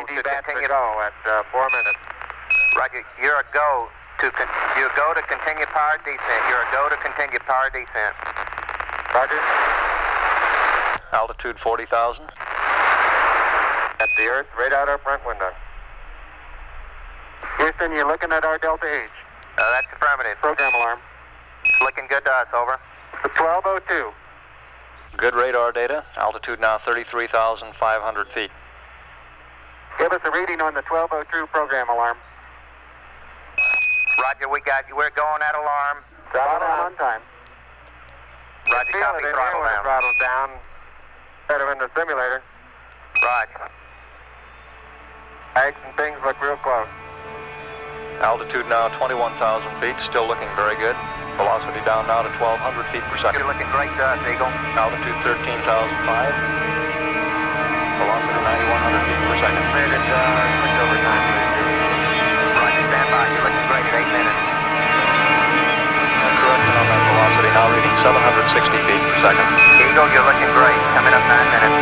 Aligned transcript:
to 0.00 0.22
continue. 0.22 0.68
go 0.68 0.84
at 1.04 1.14
uh, 1.28 1.42
four 1.52 1.68
minutes. 1.70 2.00
Roger, 2.76 3.04
you're 3.20 3.40
a 3.40 3.46
go 3.52 3.88
to 4.20 4.30
con- 4.32 4.54
you 4.78 4.88
go 4.96 5.12
to 5.14 5.22
continue 5.28 5.66
power 5.66 5.98
descent. 6.04 6.42
You're 6.48 6.64
a 6.64 6.70
go 6.72 6.88
to 6.88 6.96
continue 7.04 7.38
power 7.44 7.68
descent. 7.68 8.14
Roger. 9.12 9.40
Altitude 11.12 11.58
40,000. 11.58 12.24
At 12.24 14.08
the 14.16 14.24
Earth, 14.32 14.46
right 14.58 14.72
out 14.72 14.88
our 14.88 14.98
front 14.98 15.24
window. 15.26 15.50
Houston, 17.58 17.92
you're 17.92 18.08
looking 18.08 18.32
at 18.32 18.44
our 18.44 18.58
Delta 18.58 18.86
H. 18.86 19.10
Uh, 19.58 19.70
that's 19.72 19.86
affirmative. 19.92 20.38
Program 20.40 20.74
alarm. 20.74 20.98
It's 21.64 21.80
looking 21.82 22.06
good 22.08 22.24
to 22.24 22.30
us, 22.32 22.48
over. 22.56 22.80
1202. 23.36 24.10
Good 25.18 25.34
radar 25.34 25.70
data. 25.72 26.04
Altitude 26.16 26.60
now 26.60 26.78
33,500 26.78 28.28
feet. 28.28 28.50
Give 30.02 30.10
us 30.10 30.26
a 30.26 30.34
reading 30.34 30.58
on 30.58 30.74
the 30.74 30.82
1202 30.90 31.46
program 31.54 31.86
alarm. 31.86 32.18
Roger, 34.18 34.50
we 34.50 34.58
got 34.66 34.82
you. 34.90 34.98
We're 34.98 35.14
going 35.14 35.38
at 35.46 35.54
alarm. 35.54 36.02
Throttle 36.34 36.58
down 36.58 36.90
on 36.90 36.94
time. 36.98 37.22
Roger, 38.66 38.98
copy. 38.98 39.30
Throttle 39.30 39.62
down. 39.62 39.82
Throttle 39.86 40.16
down. 40.18 40.48
Better 41.46 41.70
in 41.70 41.78
the 41.78 41.86
simulator. 41.94 42.42
Roger. 43.22 43.70
Eggs 45.70 45.78
and 45.86 45.94
things 45.94 46.18
look 46.26 46.34
real 46.42 46.58
close. 46.58 46.90
Altitude 48.26 48.66
now 48.66 48.90
21,000 48.98 49.38
feet, 49.78 49.94
still 50.02 50.26
looking 50.26 50.50
very 50.58 50.74
good. 50.82 50.98
Velocity 51.38 51.78
down 51.86 52.10
now 52.10 52.26
to 52.26 52.32
1,200 52.42 52.90
feet 52.90 53.06
per 53.06 53.22
second. 53.22 53.38
You're 53.38 53.46
looking 53.46 53.70
great 53.70 53.94
to 53.94 54.02
us, 54.02 54.18
Eagle. 54.26 54.50
Altitude 54.74 55.14
13,005. 55.22 56.61
Velocity 58.02 58.34
9,100 58.34 59.06
feet 59.06 59.22
per 59.30 59.36
second. 59.38 59.62
Uh, 59.62 60.42
time, 61.06 61.22
please. 61.22 61.50
Roger, 62.58 62.82
stand 62.82 63.08
by. 63.14 63.30
You're 63.30 63.46
looking 63.46 63.66
great 63.70 63.86
at 63.86 63.94
8 63.94 64.10
minutes. 64.10 64.42
correction 66.42 66.74
on 66.82 66.86
that 66.90 67.02
velocity, 67.06 67.50
now 67.54 67.70
reading 67.70 67.94
760 68.02 68.74
feet 68.90 69.02
per 69.06 69.18
second. 69.22 69.46
Eagle, 69.86 70.10
you're 70.10 70.26
looking 70.26 70.50
great. 70.50 70.74
Coming 70.98 71.14
up 71.14 71.22
9 71.30 71.54
minutes. 71.54 71.78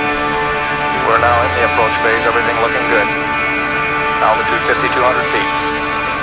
We're 1.08 1.24
now 1.24 1.40
in 1.40 1.50
the 1.56 1.64
approach 1.72 1.96
phase, 2.04 2.20
everything 2.28 2.60
looking 2.60 2.84
good. 2.92 3.08
Altitude 4.20 4.60
5,200 4.68 5.24
feet. 5.32 5.52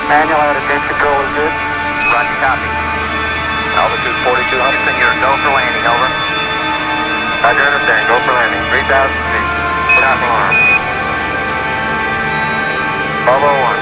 Manual 0.05 0.45
of 0.45 0.61
control 0.93 1.17
is 1.25 1.31
good. 1.41 1.53
Roger, 2.13 2.37
copy. 2.37 2.69
Altitude 3.81 4.17
4,200. 4.29 4.61
Houston, 4.61 4.93
you're 5.01 5.17
go 5.25 5.31
for 5.41 5.51
landing, 5.57 5.85
over. 5.89 6.09
Roger, 7.41 7.65
understand. 7.65 8.05
Go 8.05 8.21
for 8.29 8.33
landing. 8.37 8.61
3,000 8.69 9.09
feet. 9.33 9.56
Copy. 10.01 10.27
Oh 13.25 13.37
alarm. 13.37 13.79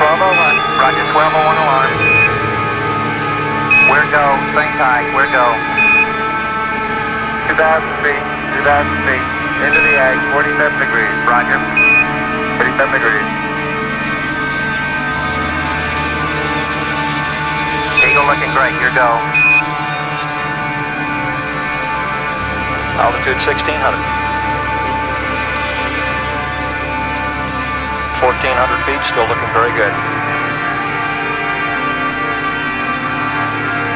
1201. 0.00 0.80
Roger, 0.80 1.06
1201 1.14 1.62
alarm. 1.62 2.18
Go? 4.08 4.24
Same. 4.56 5.12
Where 5.12 5.28
go? 5.28 5.52
2,000 7.52 7.84
feet. 8.00 8.24
2,000 8.56 8.88
feet. 9.04 9.26
Into 9.60 9.80
the 9.84 10.00
ag. 10.00 10.16
47 10.32 10.80
degrees. 10.80 11.12
Roger. 11.28 11.60
47 12.56 12.88
degrees. 12.88 13.28
Eagle 18.00 18.24
looking 18.24 18.52
great. 18.56 18.72
Go. 18.96 19.20
Altitude 22.96 23.36
1600. 23.44 24.17
1400 28.18 28.82
feet, 28.82 28.98
still 29.06 29.30
looking 29.30 29.46
very 29.54 29.70
good. 29.78 29.94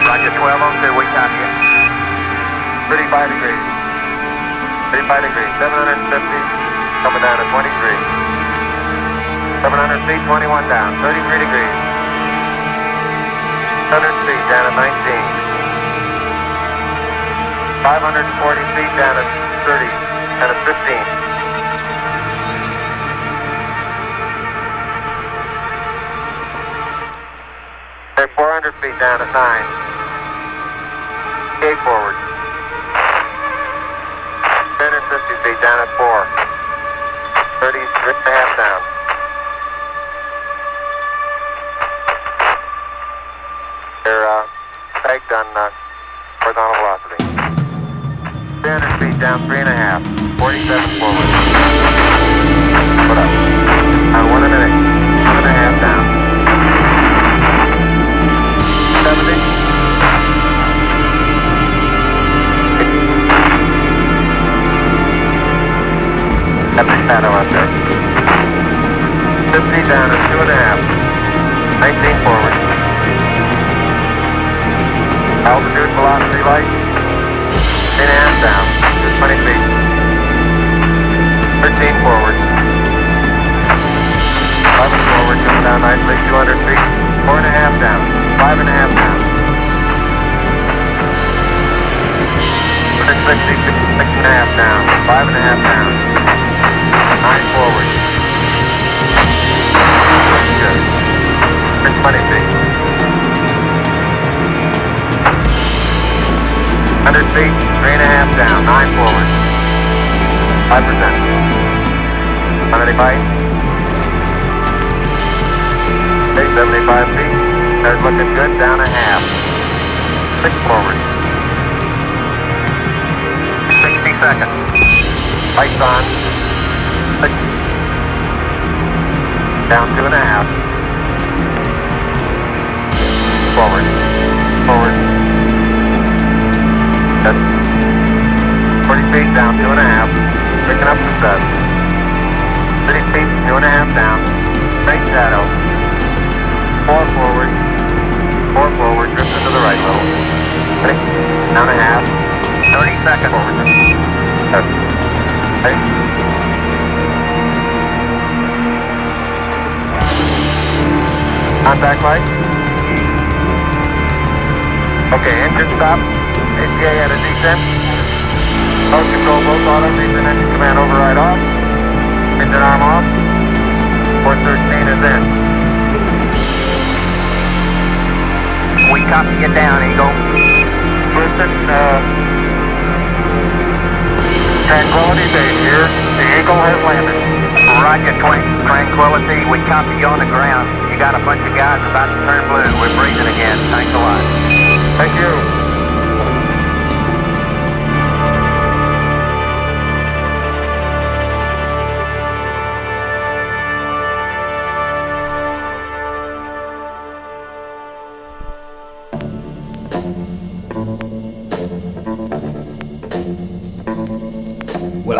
Roger, 0.06 0.30
1202, 0.38 0.94
we 0.94 1.02
copy 1.10 1.34
you. 1.42 1.50
35 2.86 3.34
degrees. 3.34 3.64
35 4.94 5.26
degrees, 5.26 5.50
750, 5.58 6.06
coming 7.02 7.18
down 7.18 7.34
to 7.42 7.46
23. 7.50 7.98
700 9.66 10.06
feet, 10.06 10.22
21 10.22 10.70
down, 10.70 10.94
33 11.02 11.42
degrees. 11.42 11.74
100 13.90 14.06
feet 14.22 14.42
down 14.46 14.70
at 14.70 14.74
19. 14.78 15.42
540 17.82 18.62
feet 18.78 18.92
down 18.94 19.18
at 19.18 19.26
30, 19.66 19.90
down 20.38 20.54
at 20.54 20.60
15. 21.18 21.21
Down 29.02 29.18
at 29.18 29.34
9. 29.34 29.34
Gate 31.58 31.82
forward. 31.82 32.14
50 35.10 35.26
feet 35.42 35.58
down 35.58 35.82
at 35.82 35.90
4. 35.98 36.22
30, 37.66 37.82
and 37.82 38.26
a 38.26 38.30
half 38.30 38.56
down. 38.56 38.71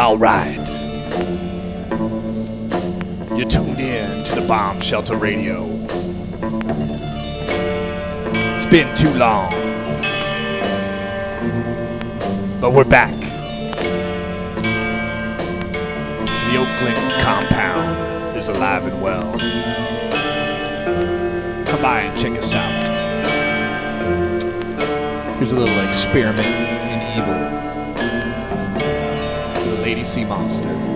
All 0.03 0.19
right. 0.19 0.57
You're 3.37 3.49
tuned 3.49 3.79
in 3.79 4.25
to 4.25 4.35
the 4.35 4.45
Bomb 4.49 4.81
Shelter 4.81 5.17
Radio. 5.17 5.63
It's 8.57 8.67
been 8.67 8.93
too 8.97 9.17
long. 9.17 9.49
But 12.61 12.73
we're 12.73 12.83
back. 12.83 13.15
The 16.51 16.57
Oakland 16.59 17.13
compound 17.23 18.37
is 18.37 18.49
alive 18.49 18.85
and 18.85 19.01
well. 19.01 19.33
Come 21.69 21.81
by 21.81 22.01
and 22.01 22.19
check 22.19 22.43
us 22.43 22.53
out. 22.57 22.89
Here's 25.39 25.53
a 25.53 25.57
little 25.57 25.89
experiment 25.89 26.72
Lady 29.95 30.25
Monster. 30.25 30.92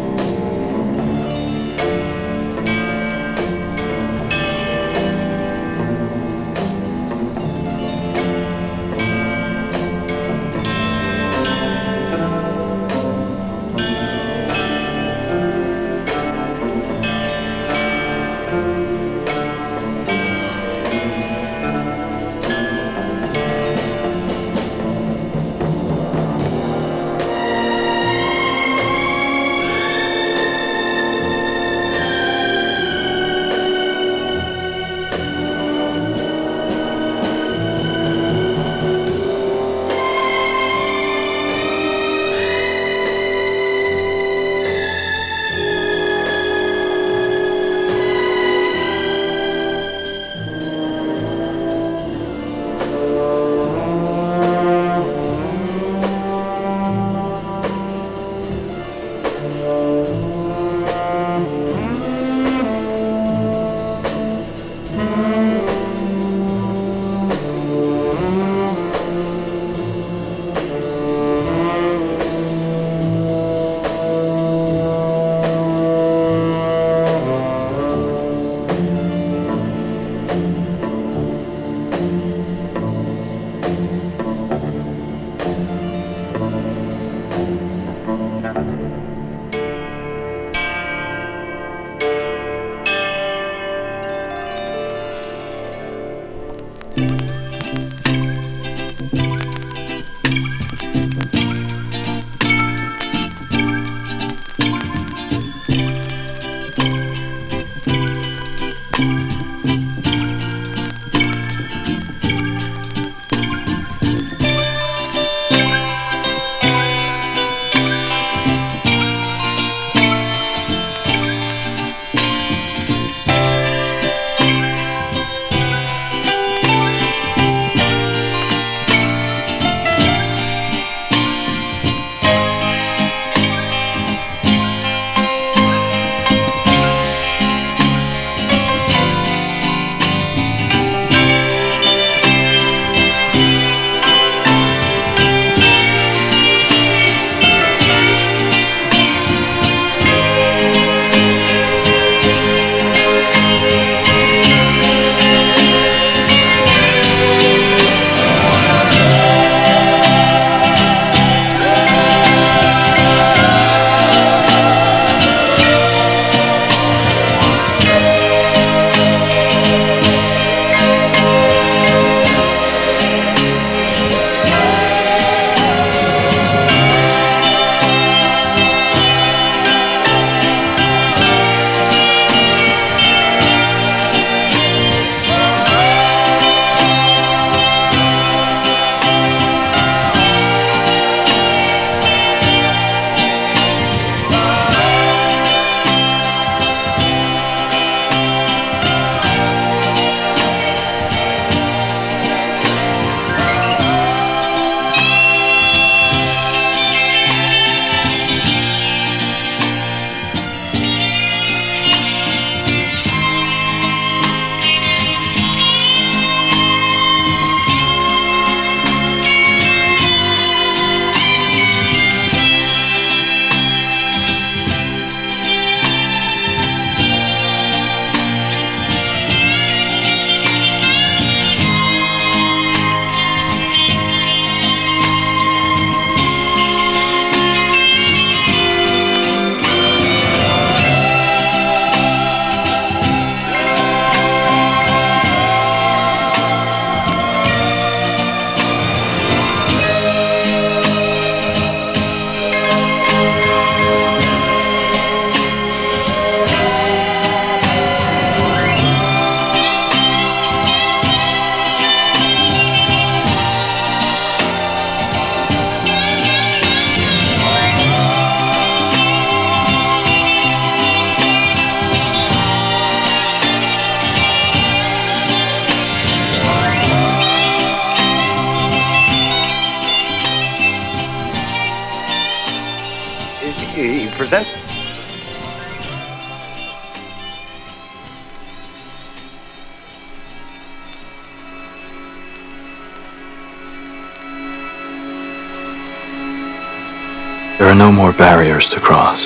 No 297.77 297.93
more 297.93 298.13
barriers 298.13 298.71
to 298.71 298.81
cross. 298.81 299.23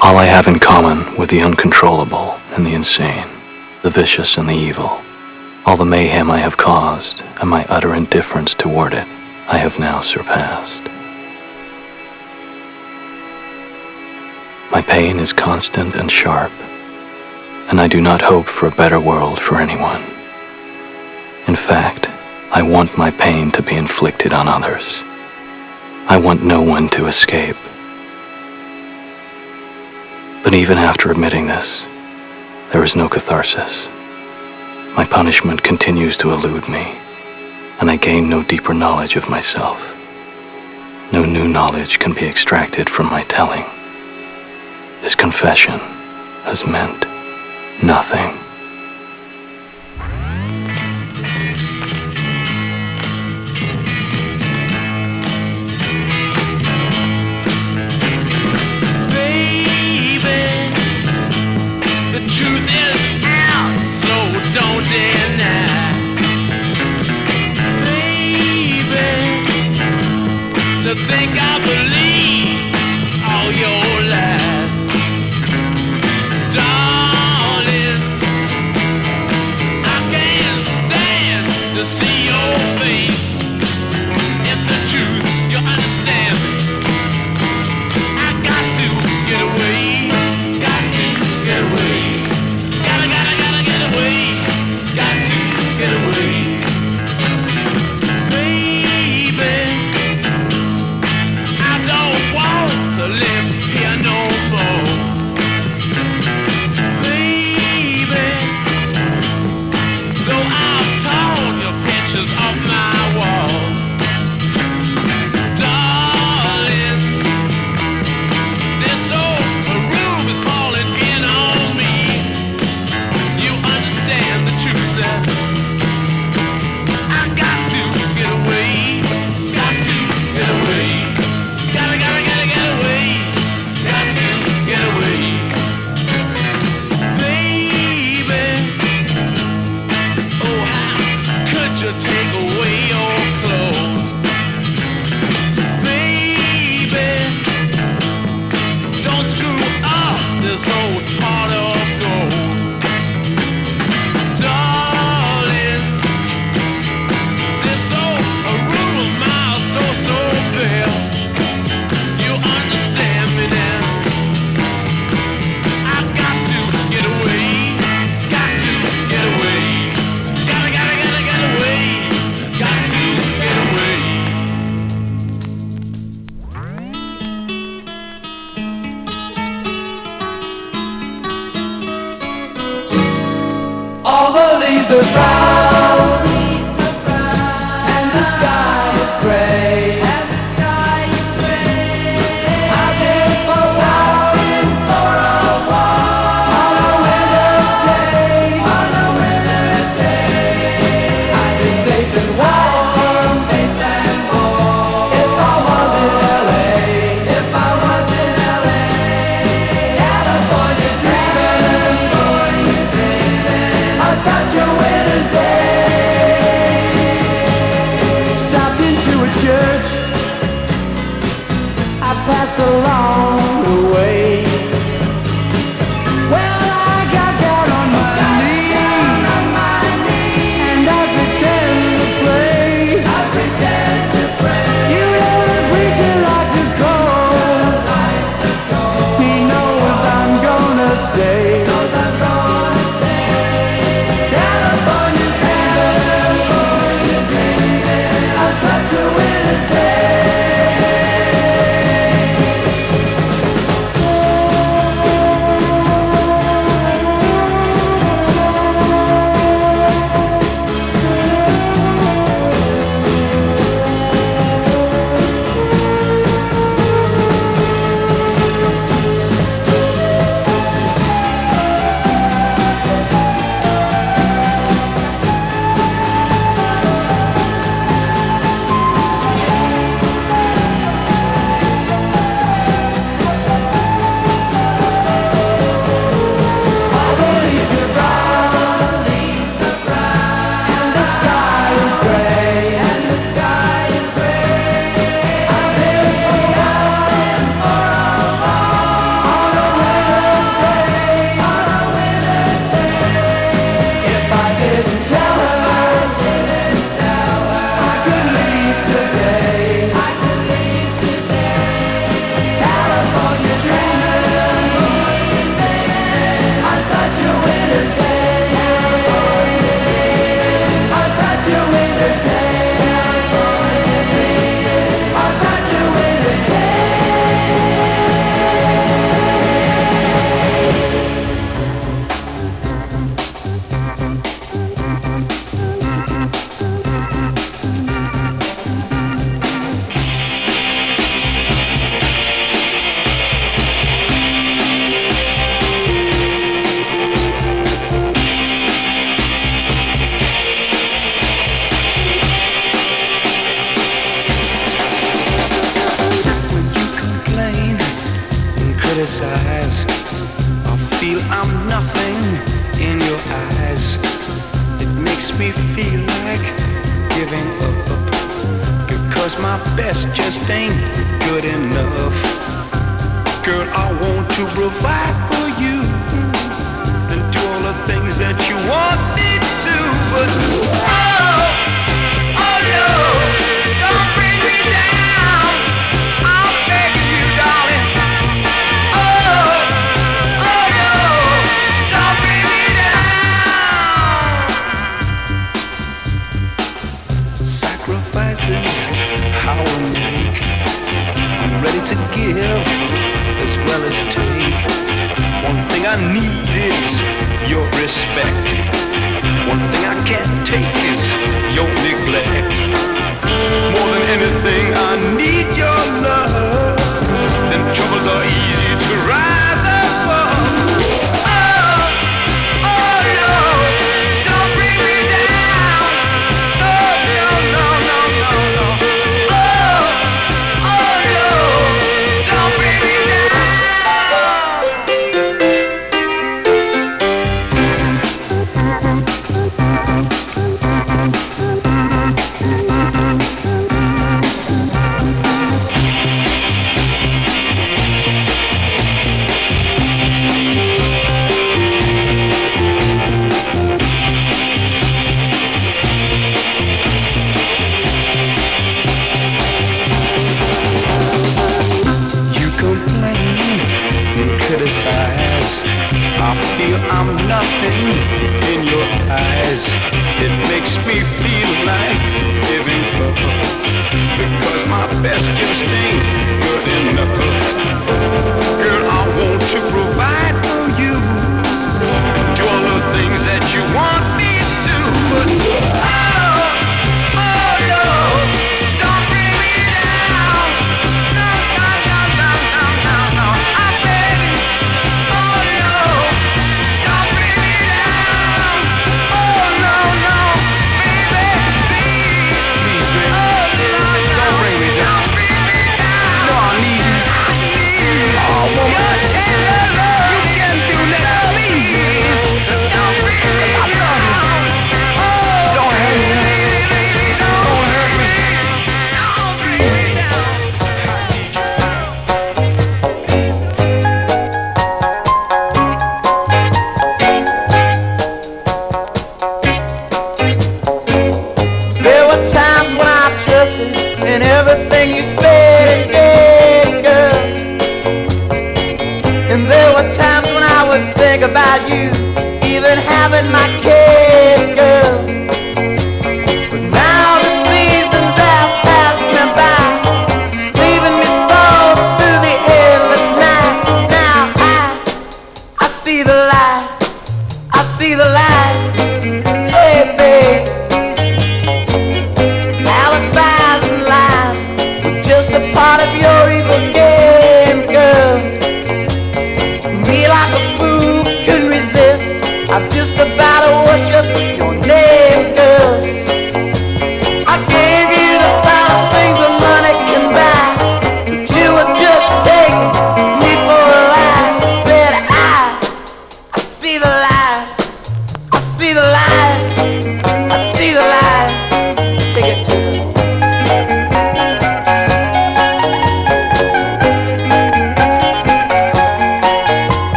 All 0.00 0.16
I 0.16 0.24
have 0.24 0.48
in 0.48 0.58
common 0.58 1.16
with 1.18 1.28
the 1.28 1.42
uncontrollable 1.42 2.40
and 2.52 2.64
the 2.64 2.72
insane, 2.72 3.28
the 3.82 3.90
vicious 3.90 4.38
and 4.38 4.48
the 4.48 4.54
evil, 4.54 5.02
all 5.66 5.76
the 5.76 5.84
mayhem 5.84 6.30
I 6.30 6.38
have 6.38 6.56
caused 6.56 7.22
and 7.40 7.50
my 7.50 7.66
utter 7.66 7.94
indifference 7.94 8.54
toward 8.54 8.94
it, 8.94 9.06
I 9.48 9.58
have 9.58 9.78
now 9.78 10.00
surpassed. 10.00 10.82
My 14.72 14.80
pain 14.80 15.18
is 15.18 15.32
constant 15.32 15.96
and 15.96 16.10
sharp, 16.10 16.52
and 17.68 17.82
I 17.82 17.86
do 17.86 18.00
not 18.00 18.22
hope 18.22 18.46
for 18.46 18.66
a 18.66 18.74
better 18.74 18.98
world 18.98 19.38
for 19.38 19.58
anyone. 19.58 20.02
In 21.48 21.56
fact, 21.56 22.08
I 22.50 22.62
want 22.62 22.96
my 22.96 23.10
pain 23.10 23.50
to 23.52 23.62
be 23.62 23.74
inflicted 23.74 24.32
on 24.32 24.48
others. 24.48 25.02
I 26.06 26.18
want 26.18 26.44
no 26.44 26.60
one 26.60 26.90
to 26.90 27.06
escape. 27.06 27.56
But 30.44 30.52
even 30.52 30.76
after 30.76 31.10
admitting 31.10 31.46
this, 31.46 31.82
there 32.72 32.84
is 32.84 32.94
no 32.94 33.08
catharsis. 33.08 33.86
My 34.96 35.06
punishment 35.08 35.62
continues 35.62 36.18
to 36.18 36.32
elude 36.32 36.68
me, 36.68 36.94
and 37.80 37.90
I 37.90 37.96
gain 37.96 38.28
no 38.28 38.42
deeper 38.42 38.74
knowledge 38.74 39.16
of 39.16 39.30
myself. 39.30 39.96
No 41.10 41.24
new 41.24 41.48
knowledge 41.48 41.98
can 41.98 42.12
be 42.12 42.26
extracted 42.26 42.90
from 42.90 43.06
my 43.06 43.24
telling. 43.24 43.64
This 45.00 45.14
confession 45.14 45.78
has 46.44 46.66
meant 46.66 47.06
nothing. 47.82 48.43
to 70.96 71.02
think 71.06 71.32
I 71.36 71.58
believe. 71.58 71.93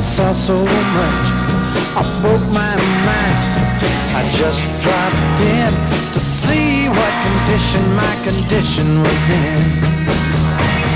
I 0.00 0.02
saw 0.02 0.32
so 0.32 0.56
much. 0.64 1.26
I 1.94 2.02
broke 2.22 2.46
my 2.54 2.74
mind. 3.04 3.36
I 4.16 4.22
just 4.40 4.62
dropped 4.80 5.40
in 5.42 5.72
to 6.14 6.20
see 6.20 6.88
what 6.88 7.12
condition 7.26 7.82
my 7.94 8.14
condition 8.24 9.02
was 9.02 9.28
in. 9.28 10.89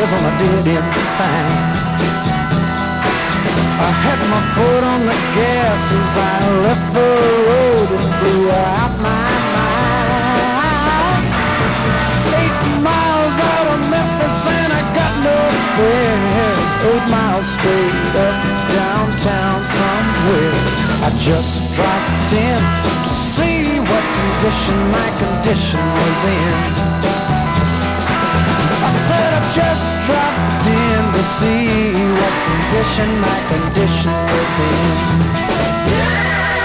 Letters 0.00 0.12
on 0.12 0.24
a 0.24 0.30
dead 0.38 0.66
end 0.66 0.94
sign. 1.16 1.52
I 3.80 3.90
had 4.04 4.20
my 4.32 4.42
foot 4.54 4.84
on 4.84 5.00
the 5.06 5.18
gas 5.36 5.82
as 6.00 6.16
I 6.16 6.36
left 6.64 6.86
the 6.92 7.10
road 7.48 7.88
and 7.98 8.08
blew 8.20 8.50
out 8.50 8.92
my 9.00 9.30
mind. 9.56 11.24
Eight 12.40 12.60
miles 12.80 13.36
out 13.52 13.66
of 13.74 13.80
Memphis 13.92 14.46
and 14.46 14.72
I 14.72 14.82
got 14.96 15.12
no 15.24 15.38
fare. 15.76 16.56
Eight 16.90 17.06
miles 17.10 17.46
straight 17.56 18.14
up 18.26 18.36
downtown 18.72 19.58
somewhere. 19.64 20.56
I 21.04 21.08
just 21.18 21.52
dropped 21.76 22.32
in 22.32 22.60
to 23.04 23.10
see 23.34 23.80
what 23.80 24.04
condition 24.20 24.78
my 24.96 25.08
condition 25.20 25.84
was 26.00 26.20
in. 26.24 26.89
To 31.20 31.26
see 31.26 31.90
what 32.18 32.34
condition 32.48 33.08
my 33.20 33.38
condition 33.52 34.16
is 34.40 34.54
in. 34.68 35.20
And 35.92 36.59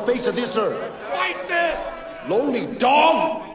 face 0.00 0.26
of 0.26 0.36
this 0.36 0.56
earth. 0.56 0.92
Fight 1.10 1.48
this! 1.48 1.78
Lonely 2.28 2.66
dog, 2.76 3.49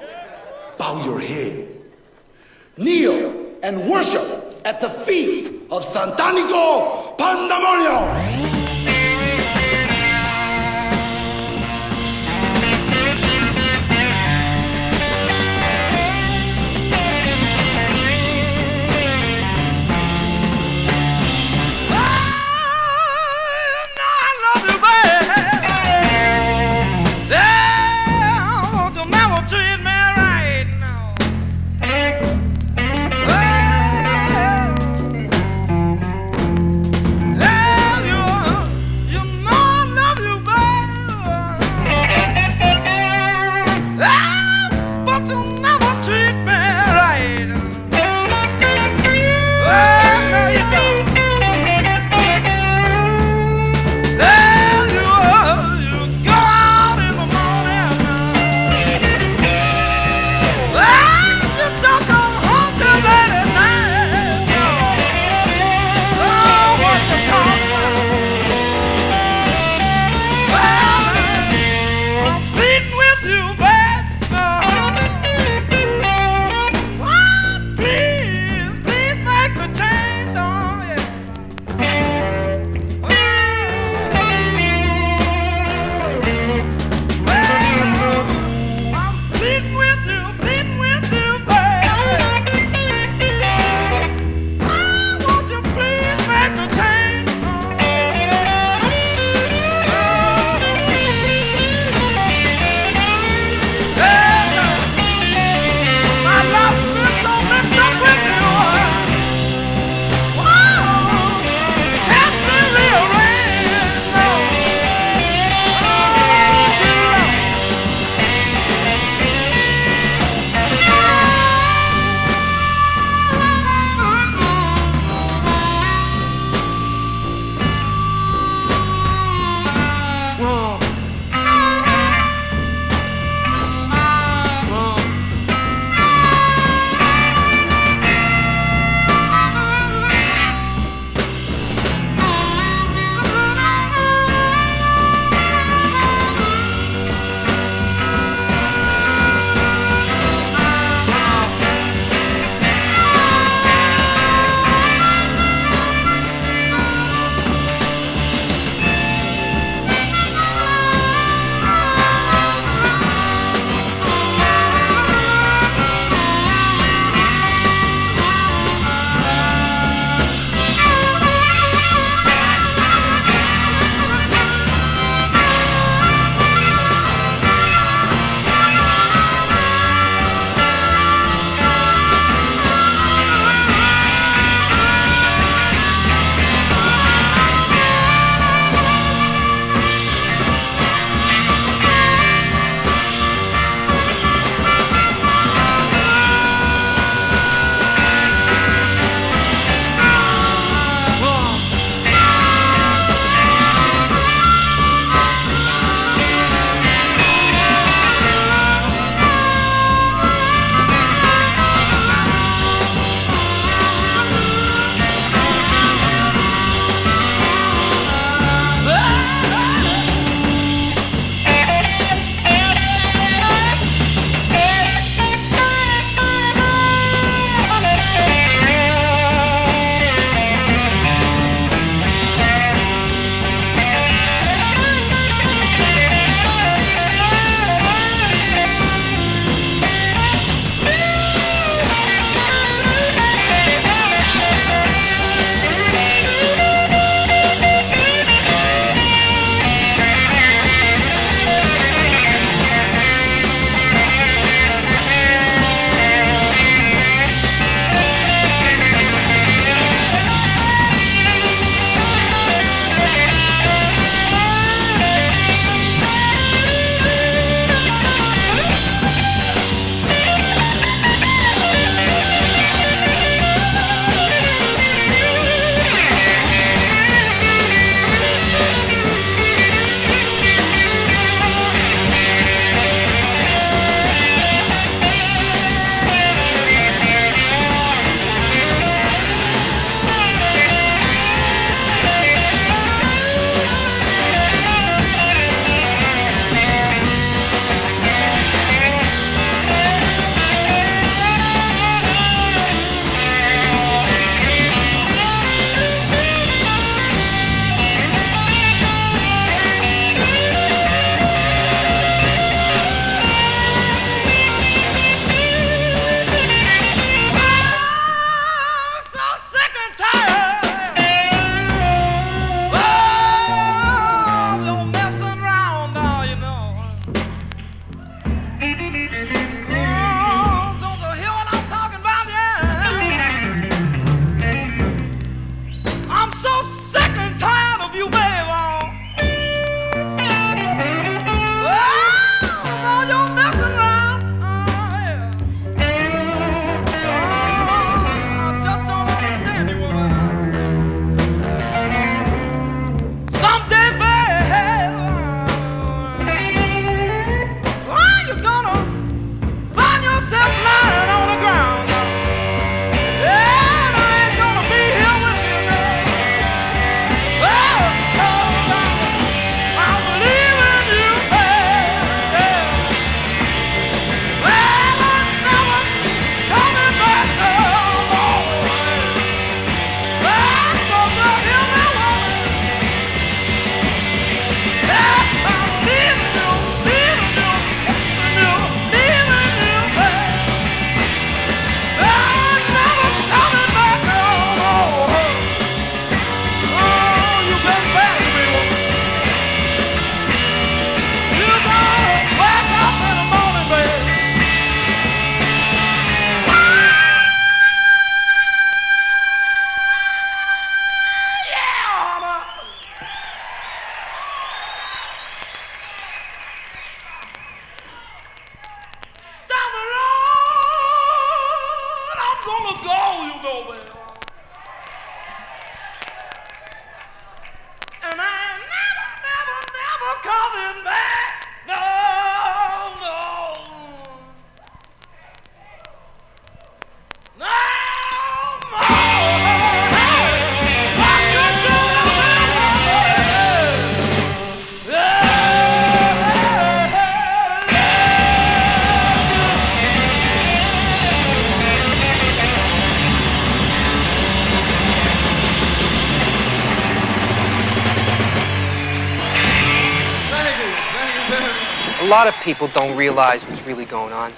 people 462.45 462.67
don't 462.67 462.95
realize 462.95 463.41
what's 463.49 463.65
really 463.65 463.85
going 463.85 464.13
on. 464.13 464.31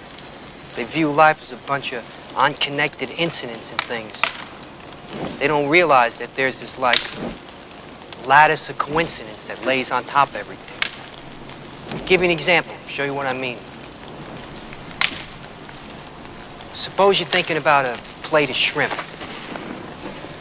They 0.78 0.86
view 0.86 1.12
life 1.12 1.44
as 1.44 1.52
a 1.52 1.58
bunch 1.68 1.92
of 1.92 2.34
unconnected 2.38 3.10
incidents 3.12 3.74
and 3.74 3.82
things. 3.82 4.22
They 5.40 5.48
don't 5.48 5.68
realize 5.68 6.18
that 6.20 6.34
there's 6.34 6.62
this 6.62 6.80
like 6.80 6.96
lattice 8.26 8.70
of 8.70 8.78
coincidence 8.78 9.44
that 9.44 9.64
lays 9.66 9.92
on 9.92 10.06
top 10.06 10.30
of 10.30 10.38
everything. 10.38 12.00
I'll 12.00 12.08
give 12.08 12.22
you 12.22 12.26
an 12.26 12.32
example, 12.32 12.74
show 12.88 13.04
you 13.04 13.14
what 13.14 13.26
I 13.26 13.34
mean. 13.34 13.58
Suppose 16.74 17.20
you're 17.20 17.28
thinking 17.28 17.58
about 17.58 17.86
a 17.86 18.02
plate 18.24 18.50
of 18.50 18.56
shrimp. 18.56 18.94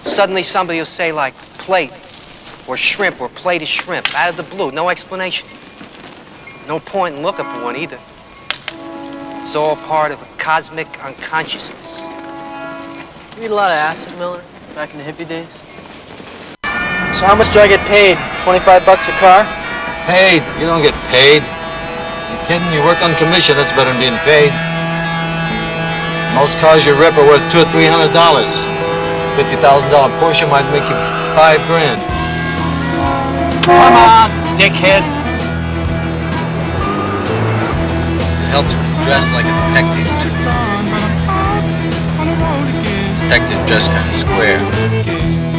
Suddenly 0.04 0.44
somebody 0.44 0.78
will 0.78 0.86
say 0.86 1.10
like 1.10 1.34
plate 1.58 1.92
or 2.68 2.76
shrimp 2.76 3.20
or 3.20 3.28
plate 3.28 3.62
of 3.62 3.68
shrimp 3.68 4.14
out 4.14 4.30
of 4.30 4.36
the 4.36 4.44
blue, 4.54 4.70
no 4.70 4.88
explanation. 4.88 5.48
No 6.66 6.80
point 6.80 7.14
in 7.14 7.22
looking 7.22 7.44
for 7.44 7.62
one 7.62 7.76
either. 7.76 7.98
It's 9.38 9.54
all 9.54 9.76
part 9.86 10.10
of 10.10 10.20
a 10.20 10.26
cosmic 10.36 10.88
unconsciousness. 10.98 12.00
You 13.38 13.46
eat 13.46 13.50
a 13.50 13.54
lot 13.54 13.70
of 13.70 13.78
acid, 13.78 14.10
Miller, 14.18 14.42
back 14.74 14.90
in 14.90 14.98
the 14.98 15.06
hippie 15.06 15.28
days? 15.28 15.46
So 17.14 17.22
how 17.22 17.38
much 17.38 17.52
do 17.54 17.60
I 17.62 17.68
get 17.70 17.78
paid? 17.86 18.18
25 18.42 18.82
bucks 18.84 19.06
a 19.06 19.14
car? 19.22 19.46
Paid? 20.10 20.42
You 20.58 20.66
don't 20.66 20.82
get 20.82 20.94
paid. 21.06 21.46
You 21.46 22.36
kidding? 22.50 22.66
You 22.74 22.82
work 22.82 22.98
on 22.98 23.14
commission. 23.14 23.54
That's 23.54 23.70
better 23.70 23.86
than 23.94 24.02
being 24.02 24.18
paid. 24.26 24.50
Most 26.34 26.58
cars 26.58 26.82
you 26.82 26.98
rip 26.98 27.14
are 27.14 27.26
worth 27.30 27.46
two 27.54 27.62
or 27.62 27.68
three 27.70 27.86
hundred 27.86 28.12
dollars. 28.12 28.50
Fifty 29.38 29.54
thousand 29.62 29.88
dollar 29.94 30.10
Porsche 30.18 30.50
might 30.50 30.66
make 30.74 30.84
you 30.84 30.98
five 31.38 31.62
grand. 31.70 32.02
Come 33.62 33.94
on, 33.94 34.28
dickhead. 34.58 35.25
When 38.56 38.64
dressed 39.04 39.30
like 39.32 39.44
a 39.44 39.52
detective. 39.68 40.08
Detective 43.20 43.66
dressed 43.66 43.90
kind 43.90 44.08
of 44.08 44.14
square. 44.14 45.55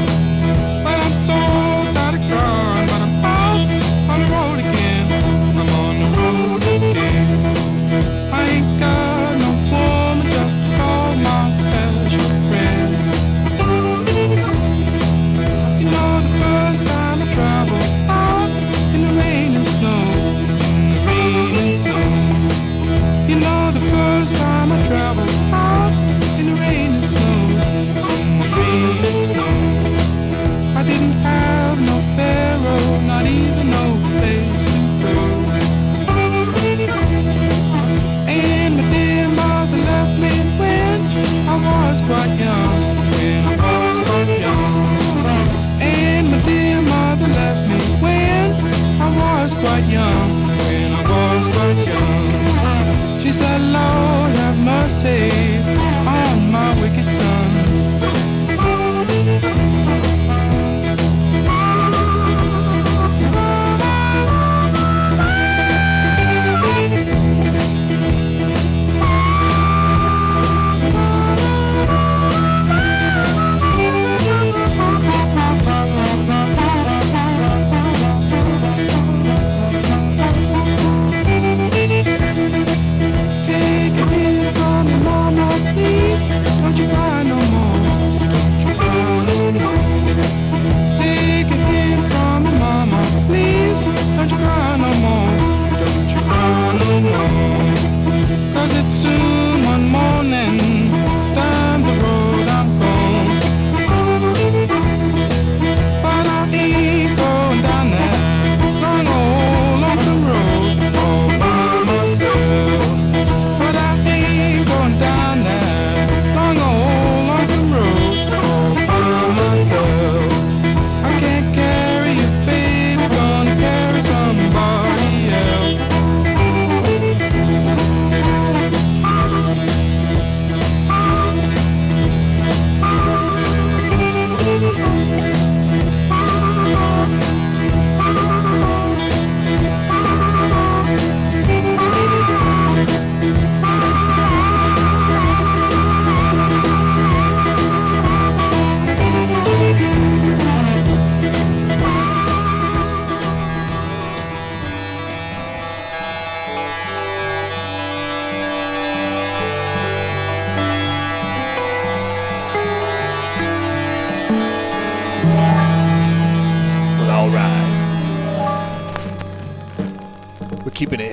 Have 55.07 55.36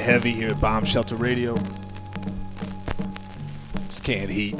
heavy 0.05 0.33
here 0.33 0.51
at 0.51 0.61
Bomb 0.61 0.85
Shelter 0.85 1.17
Radio. 1.17 1.57
Just 3.89 4.05
can't 4.05 4.29
heat. 4.29 4.55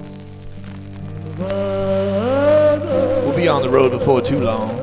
We'll 1.37 3.37
be 3.37 3.47
on 3.47 3.61
the 3.61 3.69
road 3.69 3.93
before 3.93 4.23
too 4.23 4.41
long. 4.41 4.75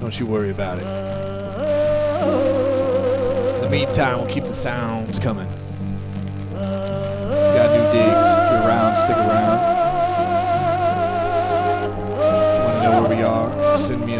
Don't 0.00 0.18
you 0.18 0.26
worry 0.26 0.50
about 0.50 0.78
it. 0.78 0.86
In 3.58 3.62
the 3.62 3.70
meantime, 3.70 4.18
we'll 4.18 4.26
keep 4.26 4.42
the 4.42 4.54
sounds 4.54 5.20
coming. 5.20 5.46
Got 6.52 7.70
new 7.70 7.92
digs. 7.92 8.26
You're 8.50 8.64
around, 8.66 8.96
stick 8.96 9.16
around. 9.16 9.60
Want 12.64 12.74
to 12.74 12.82
know 12.82 13.02
where 13.02 13.16
we 13.16 13.22
are? 13.22 13.78
Send 13.78 14.04
me 14.04 14.16
a 14.16 14.18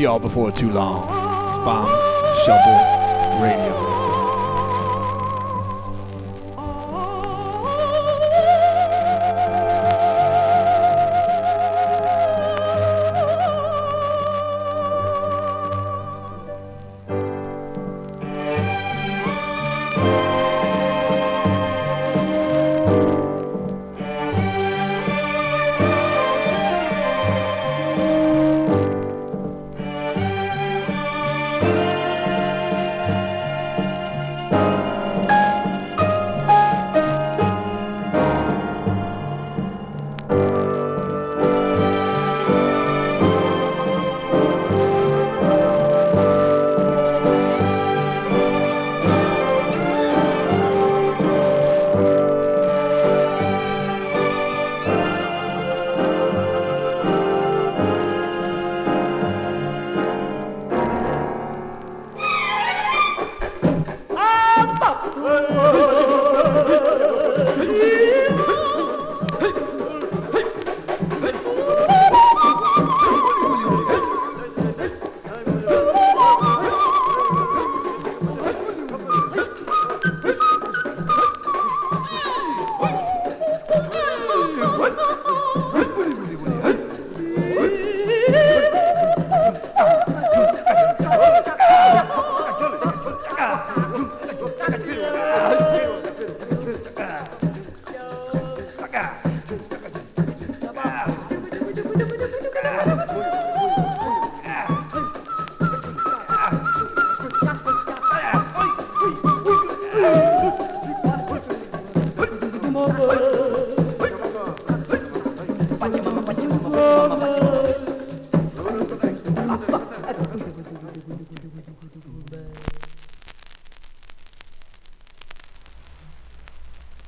y'all 0.00 0.18
before 0.18 0.50
too 0.50 0.70
long. 0.70 1.02
It's 1.48 1.58
Bomb 1.58 1.86
Shelter 2.46 2.89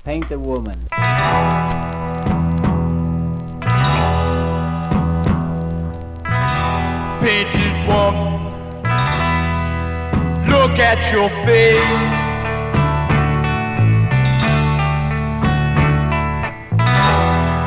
Paint 0.05 0.33
a 0.33 0.39
Woman. 0.39 0.77
Painted 7.21 7.87
woman, 7.87 8.43
look 10.51 10.77
at 10.81 10.99
your 11.13 11.29
face. 11.47 11.93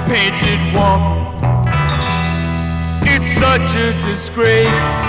Painted 0.09 0.73
woman, 0.75 1.15
it's 3.07 3.29
such 3.39 3.77
a 3.77 3.93
disgrace. 4.05 5.04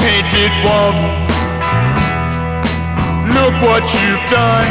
Painted 0.00 0.54
one, 0.64 1.00
look 3.36 3.54
what 3.68 3.84
you've 3.96 4.24
done. 4.30 4.70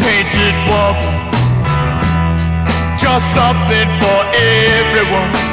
Painted 0.00 0.56
one, 0.80 1.00
just 2.96 3.26
something 3.34 3.88
for 4.00 4.20
everyone. 4.32 5.43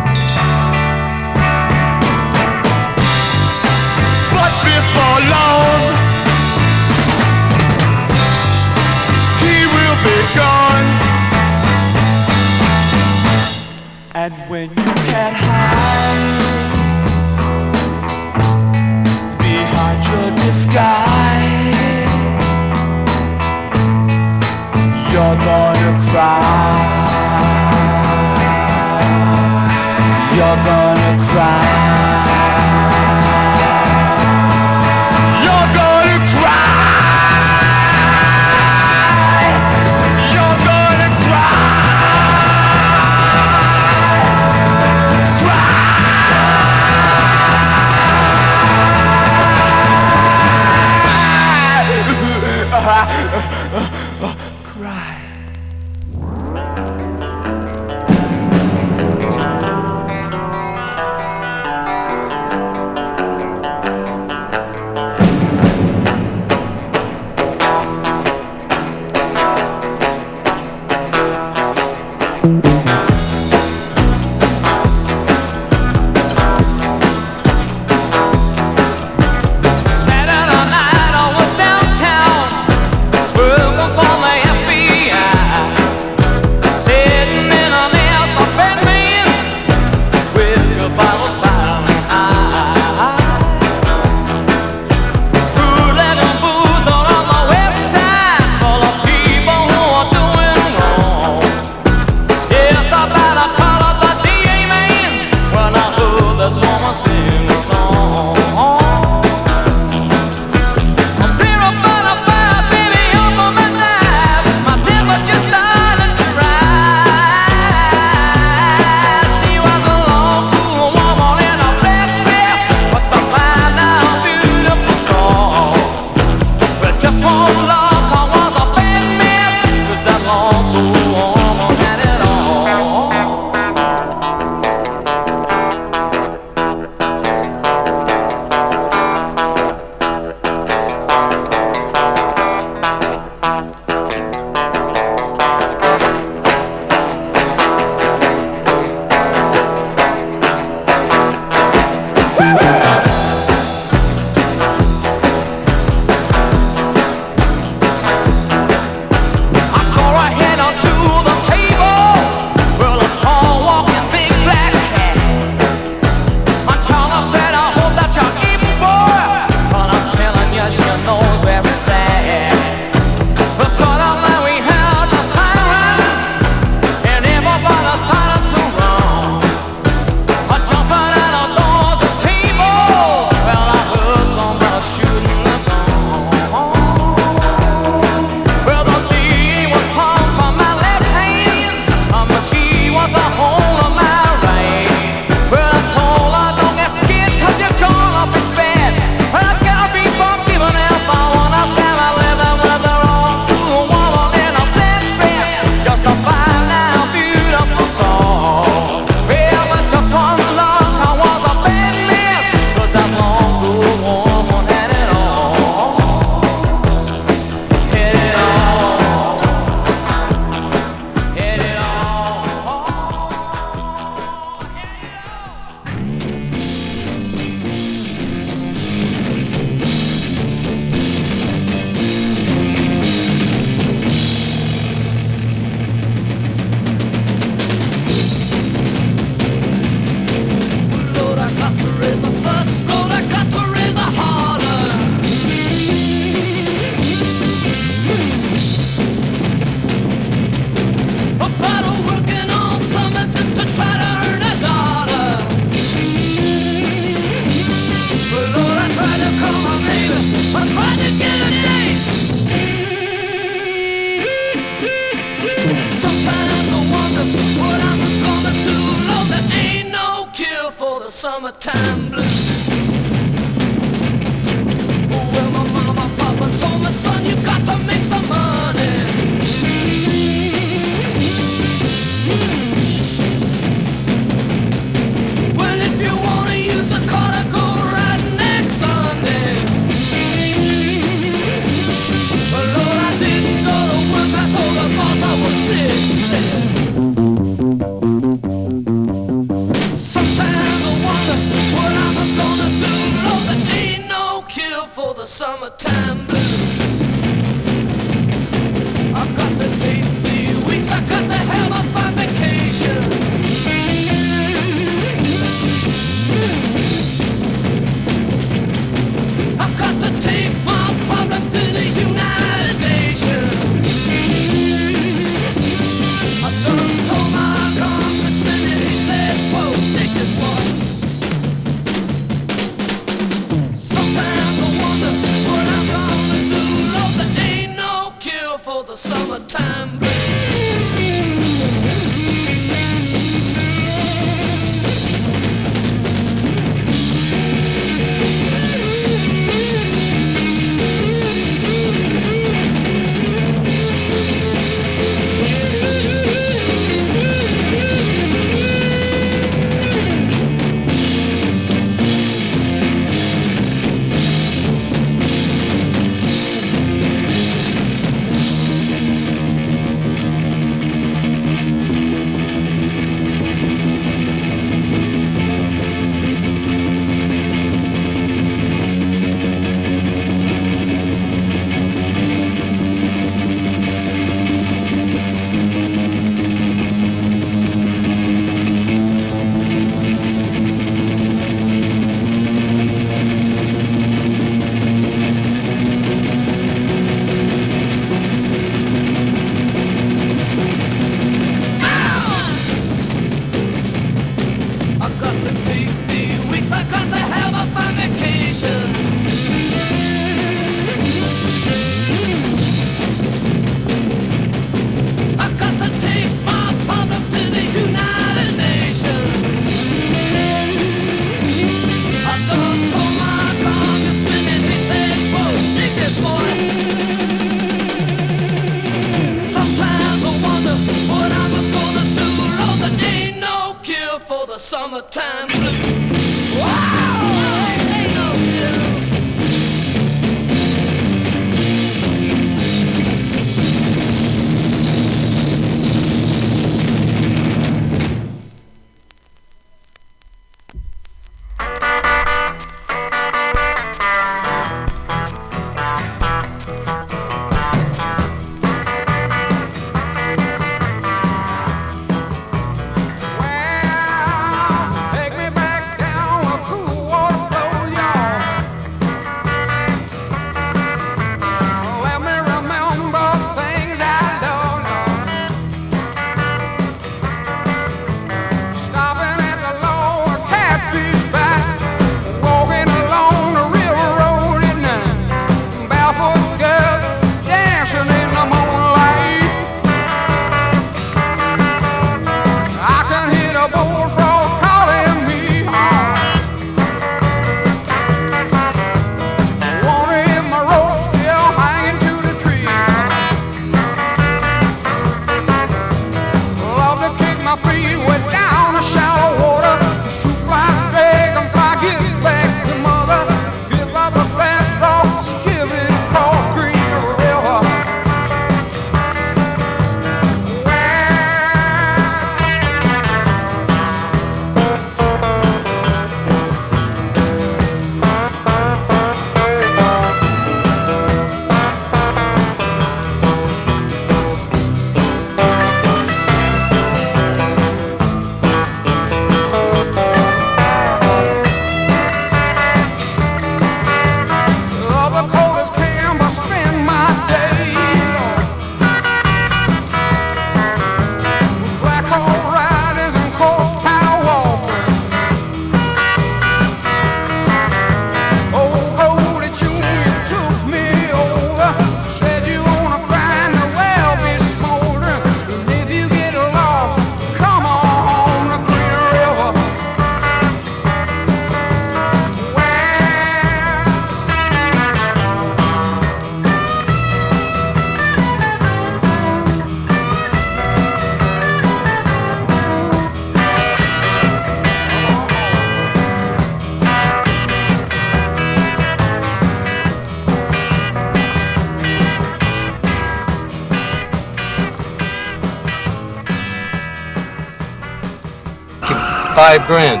Five 599.50 599.66
grand. 599.66 600.00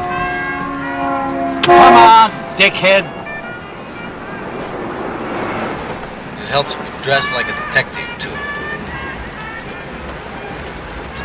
Come 1.64 1.94
on, 1.94 2.30
dickhead. 2.56 3.02
It 6.38 6.46
helps 6.46 6.76
if 6.76 6.78
you 6.78 7.02
dress 7.02 7.32
like 7.32 7.46
a 7.46 7.56
detective, 7.66 8.06
too. 8.22 8.30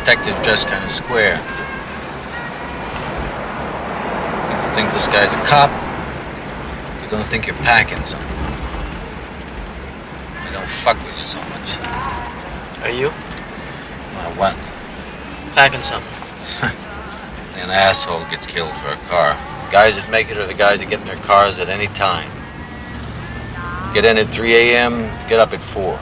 Detectives 0.00 0.42
dress 0.44 0.64
kind 0.64 0.82
of 0.82 0.90
square. 0.90 1.36
People 4.48 4.74
think 4.74 4.92
this 4.92 5.06
guy's 5.06 5.30
a 5.30 5.40
cop. 5.46 5.70
You're 7.00 7.10
gonna 7.12 7.22
think 7.26 7.46
you're 7.46 7.54
packing 7.62 8.02
something. 8.02 8.28
They 10.44 10.50
don't 10.52 10.68
fuck 10.68 10.96
with 10.96 11.16
you 11.16 11.26
so 11.26 11.38
much. 11.38 11.68
Are 12.82 12.90
you? 12.90 13.10
My 14.16 14.26
what? 14.34 14.56
Packing 15.54 15.82
something. 15.82 16.15
An 17.66 17.72
asshole 17.72 18.20
gets 18.30 18.46
killed 18.46 18.70
for 18.74 18.90
a 18.90 18.96
car. 19.08 19.32
Guys 19.72 19.96
that 19.96 20.08
make 20.08 20.30
it 20.30 20.36
are 20.36 20.46
the 20.46 20.54
guys 20.54 20.78
that 20.78 20.88
get 20.88 21.00
in 21.00 21.06
their 21.08 21.16
cars 21.16 21.58
at 21.58 21.68
any 21.68 21.88
time. 21.88 22.30
Get 23.92 24.04
in 24.04 24.16
at 24.18 24.26
3 24.26 24.54
a.m., 24.54 25.00
get 25.28 25.40
up 25.40 25.52
at 25.52 25.60
4. 25.60 25.98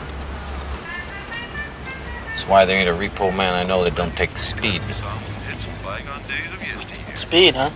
That's 2.27 2.47
why 2.47 2.67
there 2.67 2.79
ain't 2.79 2.91
a 2.91 2.93
repo 2.93 3.35
man 3.35 3.55
I 3.55 3.63
know 3.63 3.83
that 3.83 3.95
don't 3.95 4.15
take 4.15 4.37
speed. 4.37 4.83
Speed, 7.15 7.55
huh? 7.57 7.71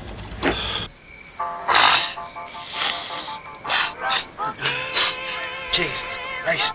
Jesus 5.73 6.19
Christ. 6.43 6.75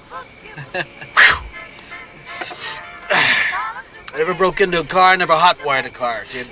I 3.12 4.18
never 4.18 4.34
broke 4.34 4.62
into 4.62 4.80
a 4.80 4.84
car, 4.84 5.16
never 5.16 5.34
hotwired 5.34 5.86
a 5.86 5.92
car, 5.92 6.24
kid. 6.24 6.48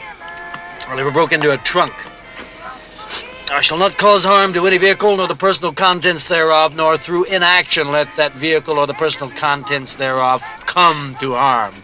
I 0.91 0.95
never 0.97 1.09
broke 1.09 1.31
into 1.31 1.53
a 1.53 1.57
trunk. 1.57 1.93
I 3.49 3.61
shall 3.61 3.77
not 3.77 3.97
cause 3.97 4.25
harm 4.25 4.51
to 4.55 4.67
any 4.67 4.77
vehicle 4.77 5.15
nor 5.15 5.25
the 5.25 5.35
personal 5.35 5.71
contents 5.71 6.27
thereof, 6.27 6.75
nor 6.75 6.97
through 6.97 7.23
inaction 7.25 7.93
let 7.93 8.13
that 8.17 8.33
vehicle 8.33 8.77
or 8.77 8.85
the 8.87 8.93
personal 8.93 9.29
contents 9.29 9.95
thereof 9.95 10.43
come 10.65 11.15
to 11.21 11.33
harm. 11.33 11.75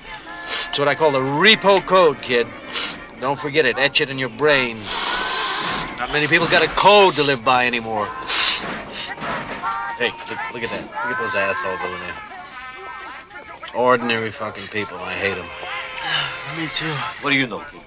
It's 0.67 0.77
what 0.77 0.89
I 0.89 0.95
call 0.95 1.11
the 1.11 1.21
repo 1.21 1.85
code, 1.85 2.21
kid. 2.21 2.47
Don't 3.21 3.39
forget 3.39 3.65
it. 3.65 3.77
Etch 3.77 4.01
it 4.01 4.09
in 4.09 4.19
your 4.19 4.27
brain. 4.27 4.75
Not 5.97 6.11
many 6.11 6.27
people 6.27 6.47
got 6.47 6.65
a 6.65 6.69
code 6.71 7.13
to 7.13 7.23
live 7.23 7.45
by 7.45 7.65
anymore. 7.65 8.07
Hey, 9.95 10.11
look, 10.29 10.53
look 10.53 10.63
at 10.63 10.69
that. 10.69 10.83
Look 10.83 11.15
at 11.15 11.19
those 11.21 11.33
assholes 11.33 11.79
over 11.79 11.97
there. 11.97 12.15
Ordinary 13.73 14.31
fucking 14.31 14.67
people. 14.67 14.97
I 14.97 15.13
hate 15.13 15.35
them. 15.35 15.47
Me 16.61 16.67
too. 16.67 16.91
What 17.23 17.29
do 17.29 17.37
you 17.37 17.47
know, 17.47 17.59
kid? 17.71 17.79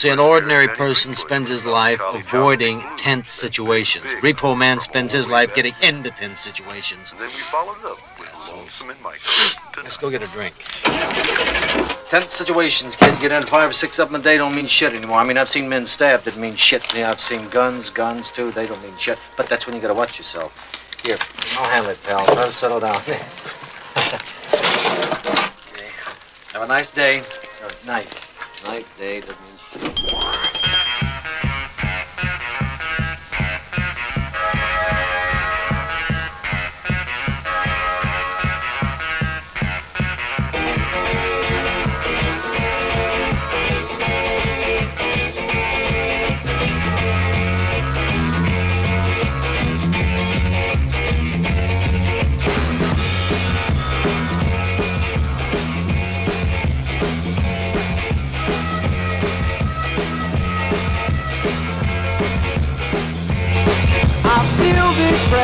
See, 0.00 0.08
an 0.08 0.18
ordinary 0.18 0.66
person 0.66 1.12
spends 1.12 1.50
his 1.50 1.66
life 1.66 2.00
avoiding 2.06 2.80
tense 2.96 3.32
situations. 3.32 4.06
Repo 4.22 4.56
man 4.56 4.80
spends 4.80 5.12
his 5.12 5.28
life 5.28 5.54
getting 5.54 5.74
into 5.82 6.10
tense 6.10 6.40
situations. 6.40 7.12
Then 7.12 7.24
we 7.24 7.28
followed 7.28 7.84
up 7.84 7.98
Assholes. 8.32 8.60
Lonesome 8.60 8.90
and 8.92 9.02
Mike. 9.02 9.20
Let's 9.76 9.98
go 9.98 10.08
get 10.08 10.22
a 10.22 10.26
drink. 10.28 10.54
Tense 12.08 12.32
situations, 12.32 12.96
kids. 12.96 13.20
Get 13.20 13.30
in 13.30 13.42
five 13.42 13.68
or 13.68 13.72
six 13.74 13.98
of 13.98 14.10
them 14.10 14.18
a 14.18 14.24
day 14.24 14.38
don't 14.38 14.54
mean 14.54 14.64
shit 14.64 14.94
anymore. 14.94 15.18
I 15.18 15.24
mean, 15.26 15.36
I've 15.36 15.50
seen 15.50 15.68
men 15.68 15.84
stabbed 15.84 16.24
that 16.24 16.38
mean 16.38 16.54
shit. 16.54 16.80
to 16.84 16.96
me. 16.96 17.02
I've 17.02 17.20
seen 17.20 17.46
guns, 17.50 17.90
guns 17.90 18.32
too. 18.32 18.52
They 18.52 18.66
don't 18.66 18.82
mean 18.82 18.96
shit. 18.96 19.18
But 19.36 19.50
that's 19.50 19.66
when 19.66 19.76
you 19.76 19.82
gotta 19.82 19.92
watch 19.92 20.16
yourself. 20.16 20.56
Here, 21.04 21.18
I'll 21.60 21.68
handle 21.68 21.90
it, 21.90 22.02
pal. 22.04 22.24
Try 22.24 22.46
to 22.46 22.52
settle 22.52 22.80
down. 22.80 22.96
okay. 23.02 23.20
Have 26.54 26.62
a 26.62 26.66
nice 26.68 26.90
day. 26.90 27.18
Or 27.62 27.70
night. 27.86 28.28
Night, 28.64 28.86
day, 28.98 29.20
doesn't 29.20 29.49
feel 29.70 30.49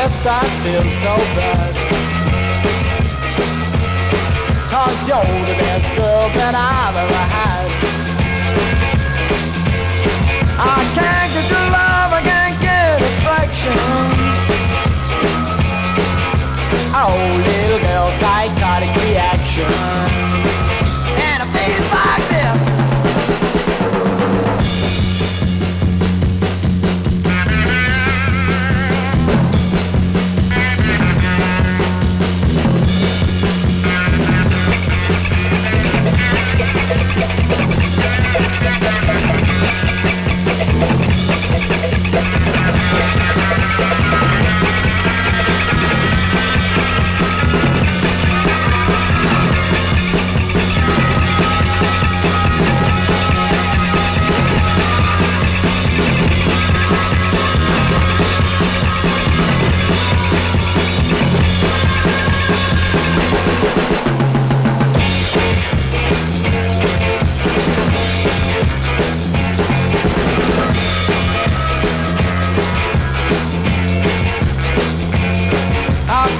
depressed, 0.07 0.27
I 0.27 0.43
feel 0.63 0.83
so 1.03 1.15
bad. 1.35 1.73
Cause 4.71 5.07
you're 5.07 5.45
the 5.47 5.55
best 5.59 5.95
girl 5.95 6.29
that 6.37 6.55
I've 6.55 6.95
ever 6.95 7.23
had. 7.35 7.67
I 10.59 10.79
can't 10.95 11.31
get 11.33 11.49
your 11.49 11.67
love, 11.71 12.11
I 12.13 12.21
can't 12.23 12.57
get 12.61 13.01
affection. 13.01 13.77
Oh, 16.99 17.15
little 17.47 17.79
girl, 17.79 18.09
psychotic 18.19 18.91
reaction. 19.03 20.06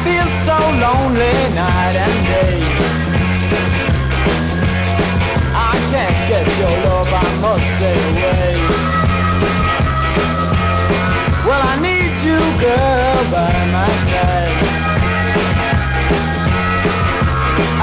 Feel 0.07 0.29
so 0.47 0.57
lonely 0.85 1.37
night 1.61 1.95
and 2.05 2.17
day. 2.31 2.59
I 5.69 5.73
can't 5.91 6.19
get 6.31 6.45
your 6.61 6.75
love, 6.87 7.11
I 7.23 7.27
must 7.45 7.67
stay 7.75 7.97
away. 8.11 8.51
Well, 11.47 11.63
I 11.71 11.75
need 11.87 12.15
you, 12.27 12.41
girl, 12.63 13.19
by 13.33 13.53
my 13.75 13.91
side. 14.11 14.57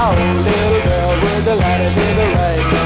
Oh, 0.03 0.15
little 0.49 0.81
girl 0.89 1.13
with 1.25 1.45
the 1.49 1.57
light 1.63 1.83
of 1.87 1.93
the 1.95 2.27
right 2.37 2.84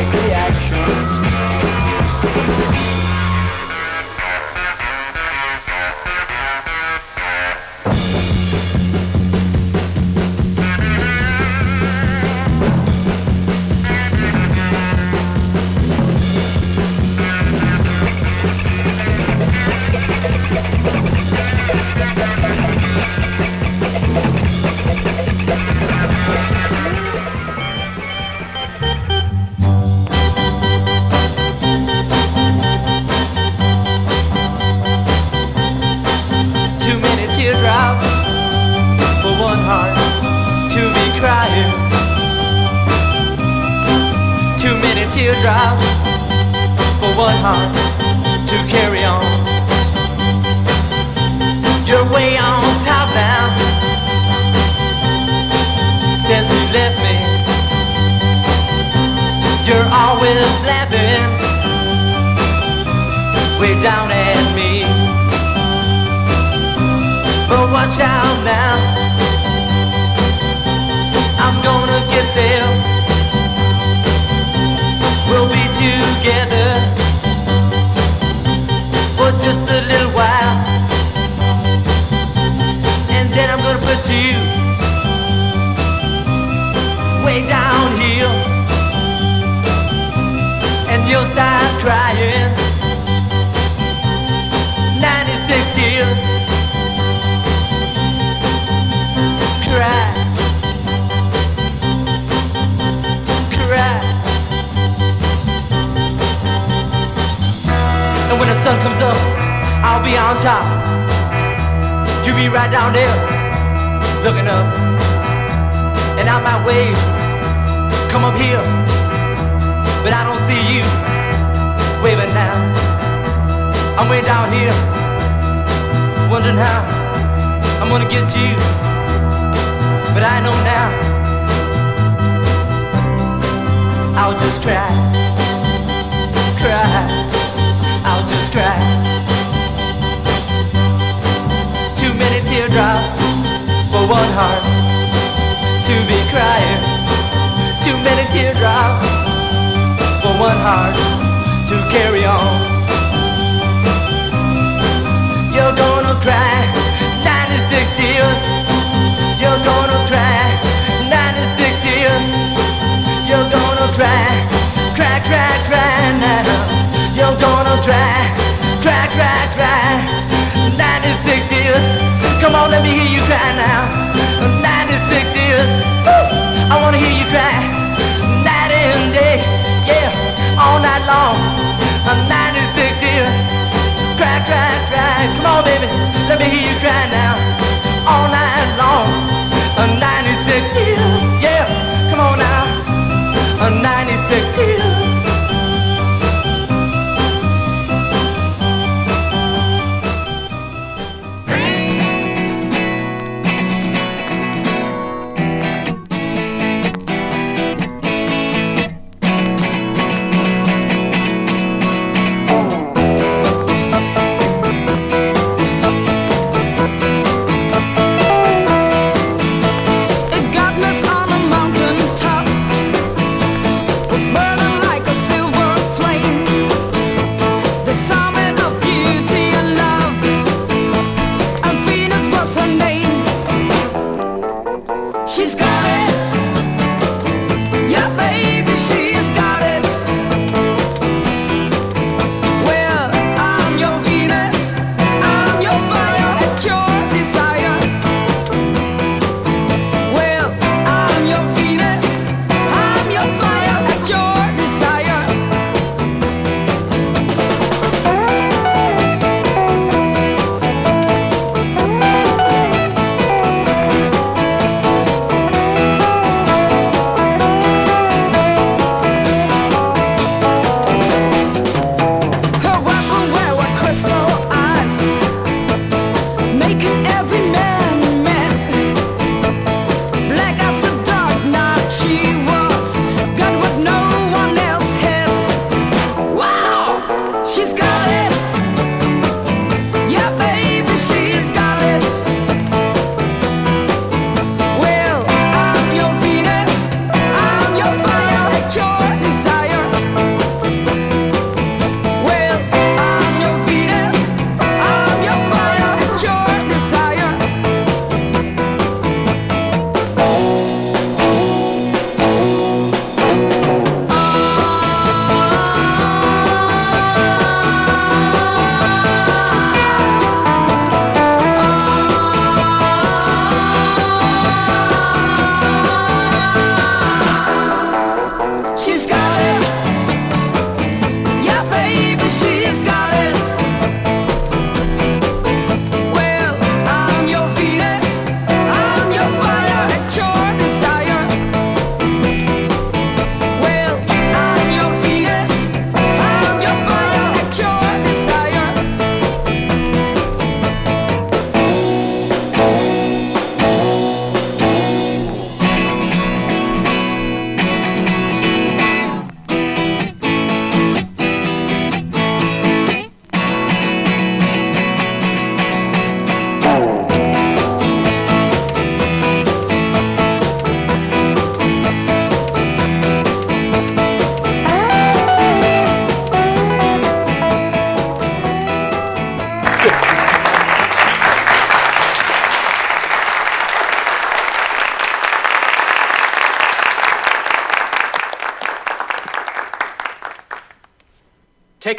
psychotic 0.00 0.29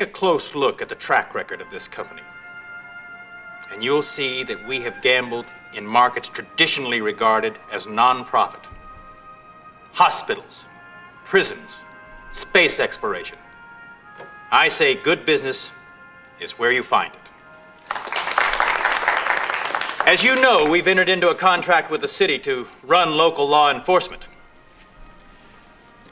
Take 0.01 0.09
a 0.09 0.13
close 0.13 0.55
look 0.55 0.81
at 0.81 0.89
the 0.89 0.95
track 0.95 1.35
record 1.35 1.61
of 1.61 1.69
this 1.69 1.87
company, 1.87 2.23
and 3.71 3.83
you'll 3.83 4.01
see 4.01 4.41
that 4.45 4.67
we 4.67 4.81
have 4.81 4.99
gambled 5.03 5.45
in 5.75 5.85
markets 5.85 6.27
traditionally 6.27 7.01
regarded 7.01 7.59
as 7.71 7.85
non-profit. 7.85 8.61
Hospitals, 9.93 10.65
prisons, 11.23 11.83
space 12.31 12.79
exploration. 12.79 13.37
I 14.51 14.69
say 14.69 14.95
good 14.95 15.23
business 15.23 15.69
is 16.39 16.53
where 16.53 16.71
you 16.71 16.81
find 16.81 17.13
it. 17.13 17.19
As 20.07 20.23
you 20.23 20.33
know, 20.33 20.67
we've 20.67 20.87
entered 20.87 21.09
into 21.09 21.29
a 21.29 21.35
contract 21.35 21.91
with 21.91 22.01
the 22.01 22.07
city 22.07 22.39
to 22.39 22.67
run 22.81 23.11
local 23.11 23.47
law 23.47 23.69
enforcement. 23.69 24.25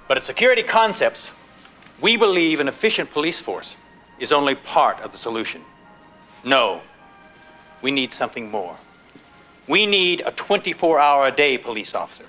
But 0.08 0.18
at 0.18 0.26
Security 0.26 0.62
Concepts, 0.62 1.32
we 2.02 2.18
believe 2.18 2.60
an 2.60 2.68
efficient 2.68 3.12
police 3.12 3.40
force 3.40 3.78
is 4.20 4.32
only 4.32 4.56
part 4.56 5.00
of 5.02 5.12
the 5.12 5.18
solution. 5.18 5.62
No, 6.44 6.82
we 7.82 7.92
need 7.92 8.14
something 8.14 8.50
more. 8.50 8.78
We 9.68 9.86
need 9.86 10.22
a 10.26 10.32
24 10.32 11.00
hour 11.00 11.28
a 11.28 11.32
day 11.32 11.58
police 11.58 11.94
officer, 11.94 12.26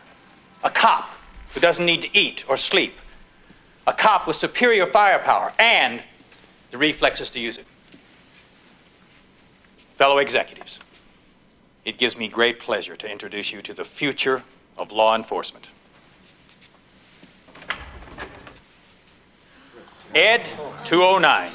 a 0.63 0.71
cop 0.71 1.11
who 1.55 1.61
doesn't 1.61 1.85
need 1.85 2.03
to 2.03 2.17
eat 2.17 2.45
or 2.49 2.57
sleep, 2.57 2.99
a 3.87 3.93
cop 3.93 4.27
with 4.27 4.37
superior 4.37 4.87
firepower 4.87 5.53
and 5.59 6.03
the 6.71 6.79
reflexes 6.79 7.31
to 7.31 7.41
use 7.41 7.59
it. 7.59 7.67
Fellow 9.95 10.19
executives, 10.19 10.81
it 11.85 11.99
gives 11.99 12.17
me 12.17 12.29
great 12.29 12.59
pleasure 12.59 12.97
to 12.97 13.11
introduce 13.11 13.53
you 13.53 13.63
to 13.63 13.75
the 13.75 13.85
future 13.85 14.43
of 14.77 14.93
law 14.93 15.15
enforcement. 15.17 15.71
Ed 20.15 20.51
209. 20.85 21.51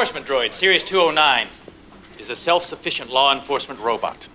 Enforcement 0.00 0.26
droid, 0.26 0.54
Series 0.54 0.82
209, 0.82 1.46
is 2.18 2.30
a 2.30 2.34
self 2.34 2.62
sufficient 2.62 3.10
law 3.10 3.34
enforcement 3.34 3.78
robot. 3.80 4.28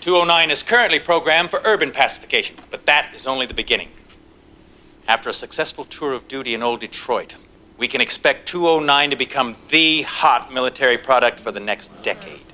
209 0.00 0.50
is 0.50 0.62
currently 0.62 0.98
programmed 0.98 1.50
for 1.50 1.60
urban 1.66 1.90
pacification, 1.90 2.56
but 2.70 2.86
that 2.86 3.14
is 3.14 3.26
only 3.26 3.44
the 3.44 3.52
beginning. 3.52 3.90
After 5.06 5.28
a 5.28 5.34
successful 5.34 5.84
tour 5.84 6.14
of 6.14 6.26
duty 6.28 6.54
in 6.54 6.62
Old 6.62 6.80
Detroit, 6.80 7.34
we 7.76 7.88
can 7.88 8.00
expect 8.00 8.48
209 8.48 9.10
to 9.10 9.16
become 9.16 9.54
the 9.68 10.00
hot 10.00 10.50
military 10.50 10.96
product 10.96 11.40
for 11.40 11.52
the 11.52 11.60
next 11.60 11.92
decade. 12.00 12.46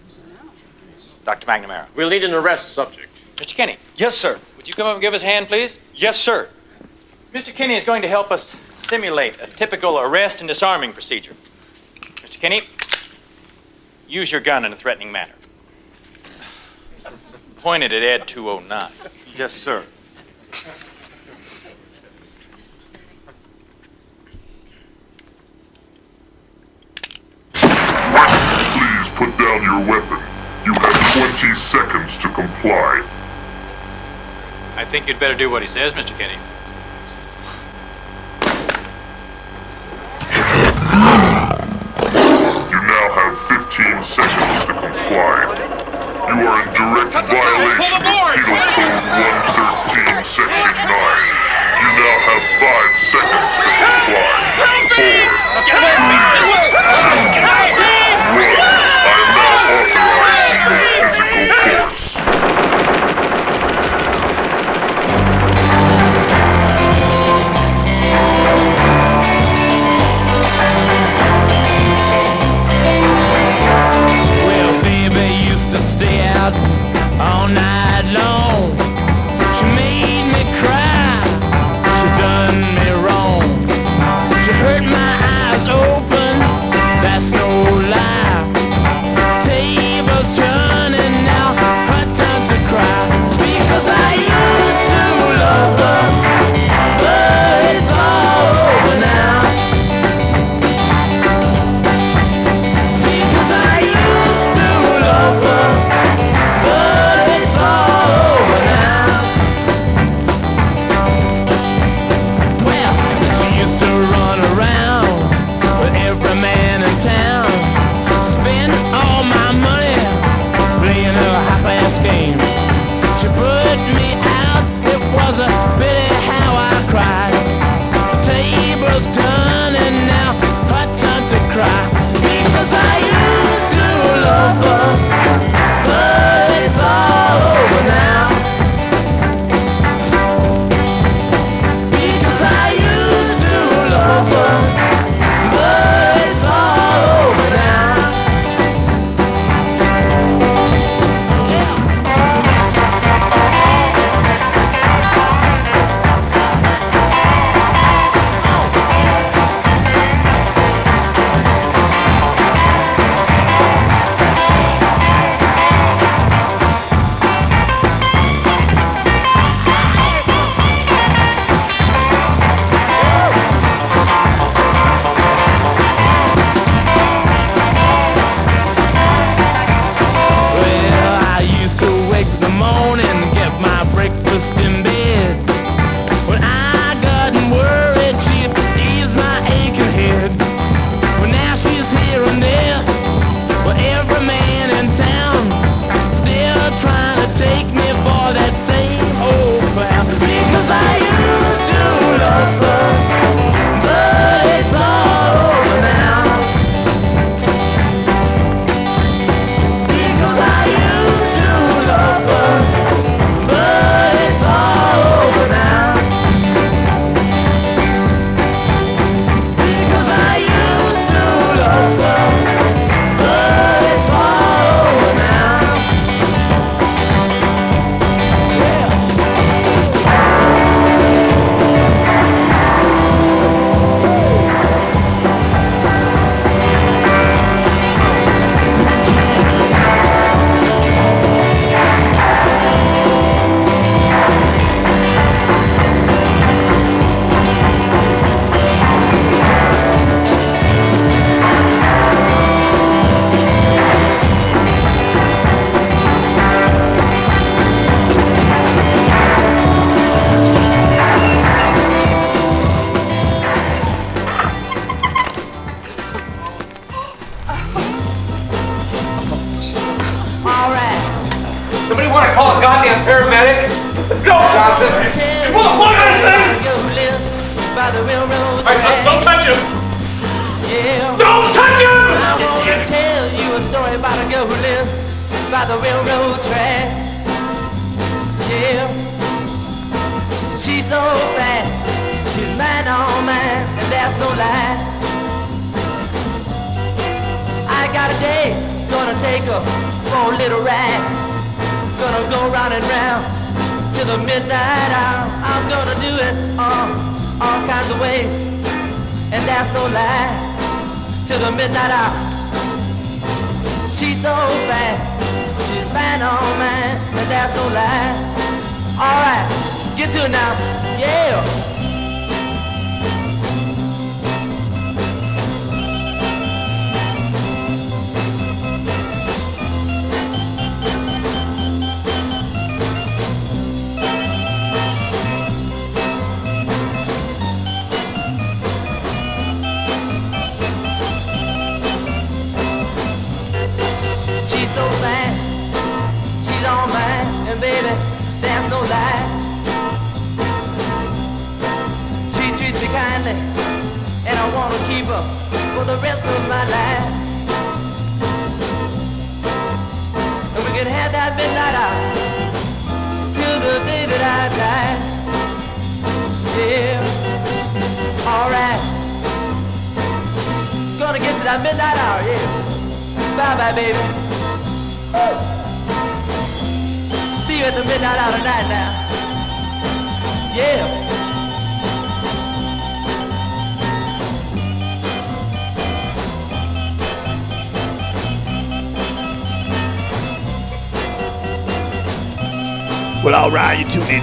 Dr. 1.22 1.46
McNamara. 1.46 1.94
We'll 1.94 2.10
need 2.10 2.24
an 2.24 2.34
arrest 2.34 2.70
subject. 2.70 3.24
Mr. 3.36 3.54
Kinney. 3.54 3.76
Yes, 3.94 4.16
sir. 4.16 4.40
Would 4.56 4.66
you 4.66 4.74
come 4.74 4.88
up 4.88 4.94
and 4.94 5.00
give 5.00 5.14
us 5.14 5.22
a 5.22 5.26
hand, 5.26 5.46
please? 5.46 5.78
Yes, 5.94 6.18
sir. 6.18 6.48
Mr. 7.32 7.54
Kinney 7.54 7.76
is 7.76 7.84
going 7.84 8.02
to 8.02 8.08
help 8.08 8.32
us 8.32 8.56
simulate 8.74 9.40
a 9.40 9.46
typical 9.46 9.96
arrest 9.96 10.40
and 10.40 10.48
disarming 10.48 10.92
procedure. 10.92 11.36
Mr. 12.42 12.50
Kinney, 12.50 12.62
use 14.08 14.32
your 14.32 14.40
gun 14.40 14.64
in 14.64 14.72
a 14.72 14.76
threatening 14.76 15.12
manner. 15.12 15.34
Pointed 17.58 17.92
at 17.92 18.02
Ed 18.02 18.26
209. 18.26 18.90
Yes, 19.38 19.52
sir. 19.52 19.84
Please 27.52 29.08
put 29.10 29.38
down 29.38 29.62
your 29.62 29.86
weapon. 29.88 30.18
You 30.64 30.74
have 30.74 31.38
20 31.40 31.54
seconds 31.54 32.16
to 32.16 32.28
comply. 32.28 33.06
I 34.74 34.84
think 34.84 35.06
you'd 35.06 35.20
better 35.20 35.36
do 35.36 35.48
what 35.48 35.62
he 35.62 35.68
says, 35.68 35.92
Mr. 35.92 36.18
Kinney. 36.18 36.38
have 43.32 43.64
15 43.64 44.02
seconds 44.02 44.60
to 44.60 44.72
comply. 44.72 45.48
You 46.28 46.44
are 46.44 46.60
in 46.62 46.68
direct 46.76 47.16
violation 47.16 48.04
of 48.04 48.12
Penal 48.36 48.60
Code 48.76 49.08
113, 49.56 50.20
Section 50.20 50.76
9. 50.76 50.92
You 51.80 51.88
now 51.96 52.16
have 52.28 52.44
5 52.60 52.92
seconds 52.92 53.56
to 53.56 53.72
comply. 53.72 54.36
4, 54.92 55.32
3, 55.64 55.88
2, 57.32 57.41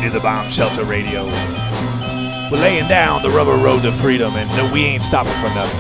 to 0.10 0.16
the 0.16 0.22
Bomb 0.22 0.50
Shelter 0.50 0.84
Radio. 0.86 1.26
We're 2.52 2.62
laying 2.62 2.88
down 2.88 3.22
the 3.22 3.30
rubber 3.30 3.56
road 3.56 3.84
to 3.84 3.92
freedom, 3.92 4.34
and 4.36 4.50
no, 4.58 4.72
we 4.74 4.82
ain't 4.84 5.04
stopping 5.04 5.34
for 5.34 5.50
nothing. 5.54 5.80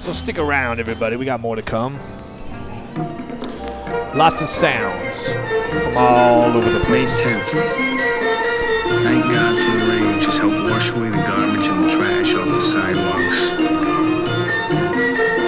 So 0.00 0.12
stick 0.12 0.38
around, 0.38 0.80
everybody. 0.80 1.16
We 1.16 1.24
got 1.24 1.40
more 1.40 1.54
to 1.54 1.62
come. 1.62 1.98
Lots 4.16 4.42
of 4.42 4.48
sounds 4.48 5.28
from 5.28 5.96
all 5.96 6.56
over 6.56 6.70
the 6.70 6.80
place. 6.80 7.22
Thank 7.22 7.52
God 9.24 9.56
for 9.56 9.78
the 9.78 9.86
rain, 9.86 10.20
Just 10.20 10.38
help 10.38 10.50
helped 10.52 10.70
wash 10.70 10.90
away 10.90 11.10
the 11.10 11.16
garbage 11.16 11.66
and 11.66 11.84
the 11.84 11.90
trash 11.96 12.34
off 12.34 12.48
the 12.48 12.60
sidewalks. 12.60 13.36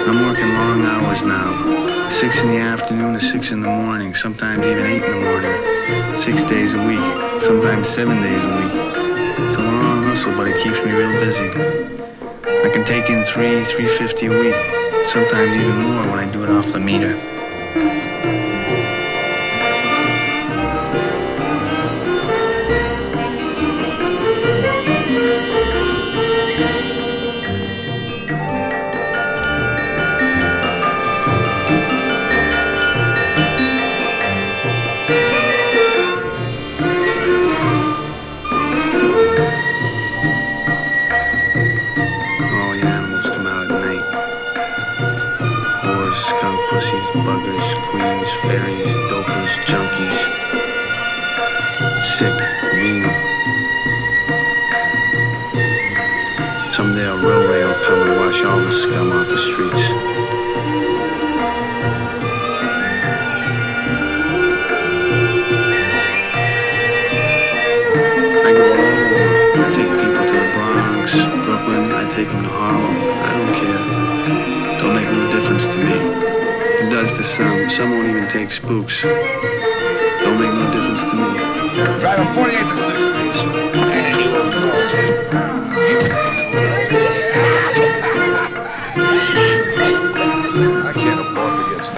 I'm 0.07 0.25
working 0.25 0.53
long 0.53 0.85
hours 0.85 1.21
now, 1.23 2.09
6 2.09 2.41
in 2.43 2.49
the 2.49 2.57
afternoon 2.59 3.13
to 3.15 3.19
6 3.19 3.51
in 3.51 3.61
the 3.61 3.67
morning, 3.67 4.15
sometimes 4.15 4.63
even 4.63 4.85
8 4.85 5.03
in 5.03 5.11
the 5.11 5.19
morning 5.19 5.72
six 6.21 6.43
days 6.43 6.73
a 6.73 6.85
week, 6.85 7.43
sometimes 7.43 7.87
seven 7.87 8.21
days 8.21 8.43
a 8.43 8.47
week. 8.47 8.73
It's 9.47 9.57
a 9.57 9.61
long 9.61 10.03
hustle, 10.03 10.35
but 10.35 10.47
it 10.47 10.61
keeps 10.63 10.83
me 10.85 10.91
real 10.91 11.11
busy. 11.19 11.49
I 12.63 12.69
can 12.69 12.85
take 12.85 13.09
in 13.09 13.23
three, 13.23 13.65
350 13.65 14.25
a 14.25 14.29
week, 14.29 15.07
sometimes 15.07 15.51
even 15.55 15.77
more 15.77 16.03
when 16.11 16.19
I 16.19 16.31
do 16.31 16.43
it 16.43 16.49
off 16.49 16.71
the 16.71 16.79
meter. 16.79 17.32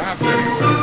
happy. 0.05 0.74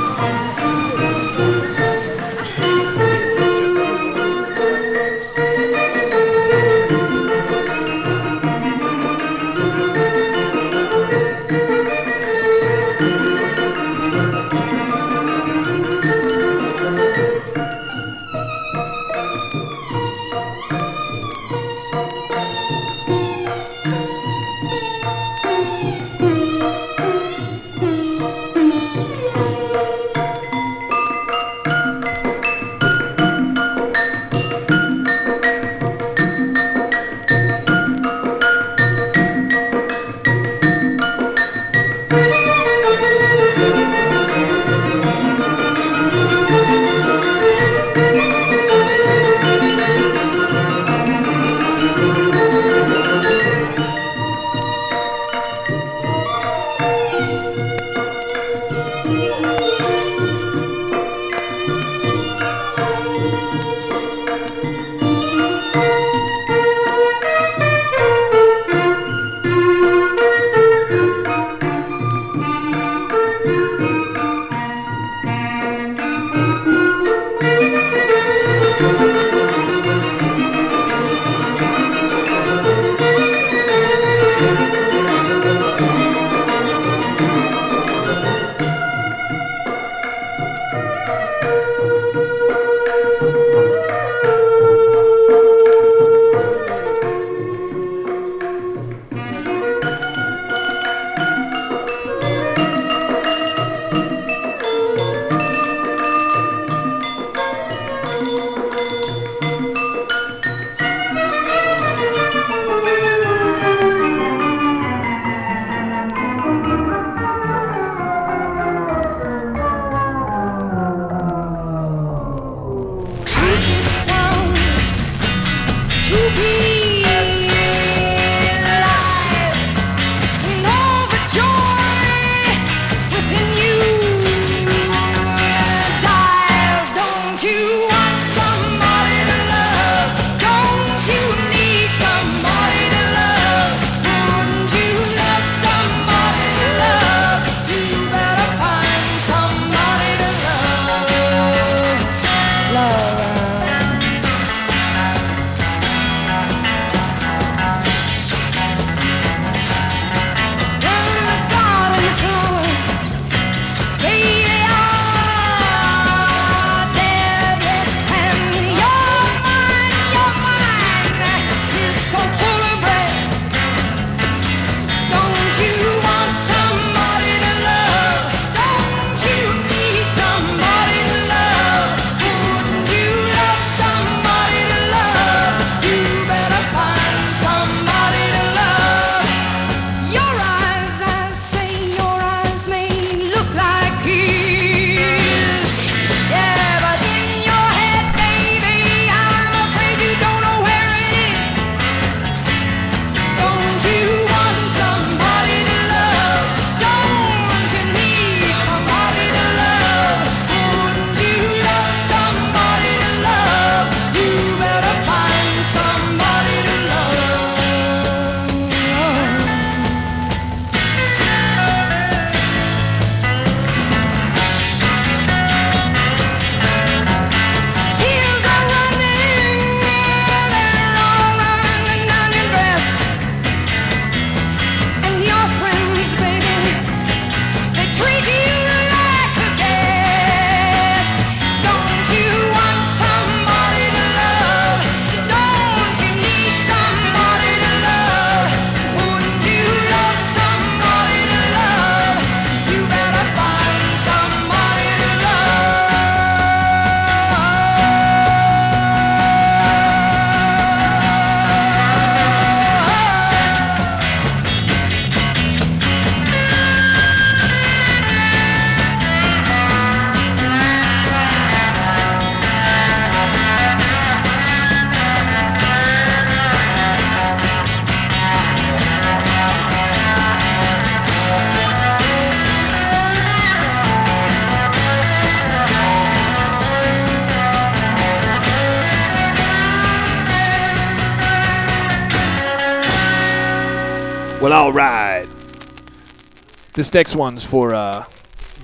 Next 296.94 297.16
one's 297.16 297.42
for 297.42 297.72
uh, 297.72 298.04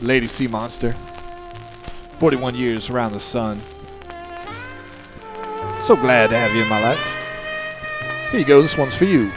Lady 0.03 0.27
Sea 0.27 0.49
Monster. 0.49 0.93
41 2.19 2.57
years 2.57 2.91
around 2.91 3.13
the 3.13 3.21
sun. 3.21 3.59
So 5.81 5.97
glad 5.97 6.29
to 6.29 6.37
have 6.37 6.55
you 6.55 6.63
in 6.63 6.69
my 6.69 6.83
life. 6.83 8.31
Here 8.31 8.41
you 8.41 8.47
go, 8.47 8.61
this 8.61 8.77
one's 8.77 8.95
for 8.95 9.07
you. 9.07 9.33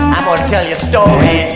I'm 0.00 0.24
gonna 0.24 0.48
tell 0.48 0.66
you 0.66 0.72
a 0.72 0.76
story. 0.76 1.47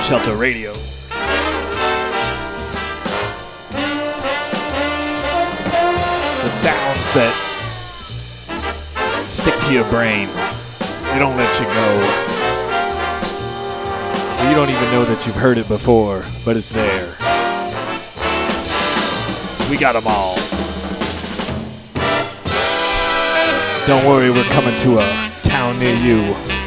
Bomb 0.00 0.08
Shelter 0.08 0.34
Radio. 0.36 0.72
The 0.72 0.78
sounds 6.50 7.12
that 7.12 7.34
stick 9.28 9.54
to 9.66 9.72
your 9.72 9.84
brain. 9.90 10.28
They 11.12 11.18
don't 11.18 11.36
let 11.36 11.52
you 11.60 11.66
go. 11.66 12.00
You 14.48 14.54
don't 14.54 14.70
even 14.70 14.90
know 14.90 15.04
that 15.04 15.26
you've 15.26 15.36
heard 15.36 15.58
it 15.58 15.68
before, 15.68 16.22
but 16.46 16.56
it's 16.56 16.70
there. 16.70 17.14
We 19.70 19.76
got 19.76 19.92
them 19.92 20.06
all. 20.06 20.36
Don't 23.86 24.06
worry, 24.06 24.30
we're 24.30 24.44
coming 24.44 24.78
to 24.80 24.98
a 24.98 25.30
town 25.42 25.78
near 25.78 25.94
you 25.96 26.59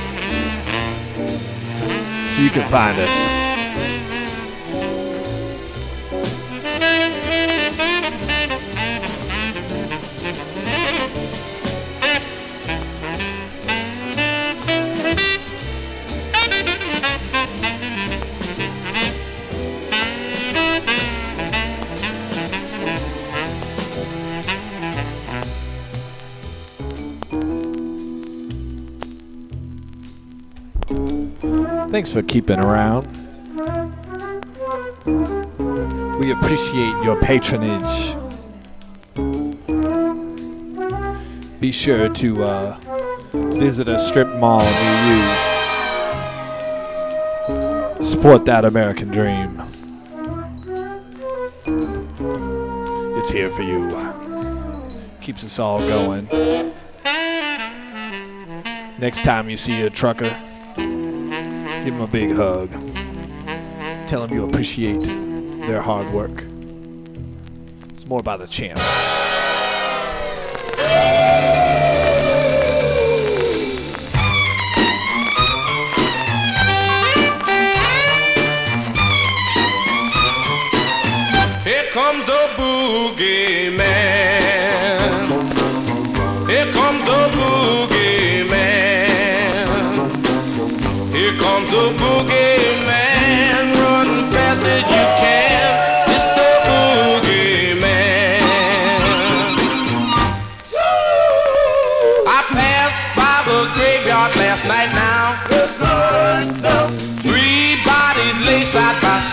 you 2.39 2.49
can 2.49 2.67
find 2.67 2.97
us. 2.99 3.32
Thanks 32.03 32.11
for 32.11 32.21
keeping 32.21 32.59
around. 32.59 33.07
We 36.19 36.33
appreciate 36.33 37.01
your 37.01 37.17
patronage. 37.21 38.17
Be 41.61 41.71
sure 41.71 42.09
to 42.09 42.43
uh, 42.43 42.77
visit 43.31 43.87
a 43.87 43.97
strip 43.97 44.27
mall 44.35 44.59
near 44.59 45.15
you. 47.95 48.03
Support 48.03 48.43
that 48.47 48.65
American 48.65 49.07
dream. 49.07 49.63
It's 53.17 53.29
here 53.29 53.49
for 53.49 53.61
you. 53.61 53.87
Keeps 55.21 55.45
us 55.45 55.57
all 55.57 55.79
going. 55.79 56.27
Next 58.99 59.23
time 59.23 59.49
you 59.49 59.55
see 59.55 59.83
a 59.83 59.89
trucker, 59.89 60.37
give 61.83 61.93
them 61.95 62.01
a 62.01 62.07
big 62.07 62.33
hug. 62.33 62.69
Tell 64.07 64.25
them 64.25 64.33
you 64.33 64.45
appreciate 64.45 65.01
their 65.67 65.81
hard 65.81 66.09
work. 66.11 66.45
It's 67.89 68.07
more 68.07 68.21
about 68.21 68.39
the 68.39 68.47
champ. 68.47 68.79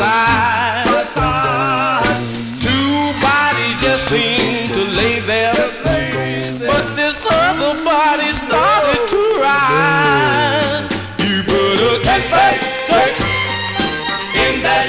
Two 0.01 0.07
bodies 3.21 3.77
just 3.85 4.09
to 4.09 4.83
lay 4.97 5.21
there. 5.21 5.53
But 6.67 6.97
this 6.97 7.21
other 7.31 7.77
body 7.85 8.33
started 8.33 9.03
to 9.13 9.23
rise. 9.45 10.89
You 11.21 11.45
put 11.45 11.79
a 11.85 12.01
back, 12.33 12.57
back 12.89 13.13
in 14.35 14.63
that. 14.65 14.89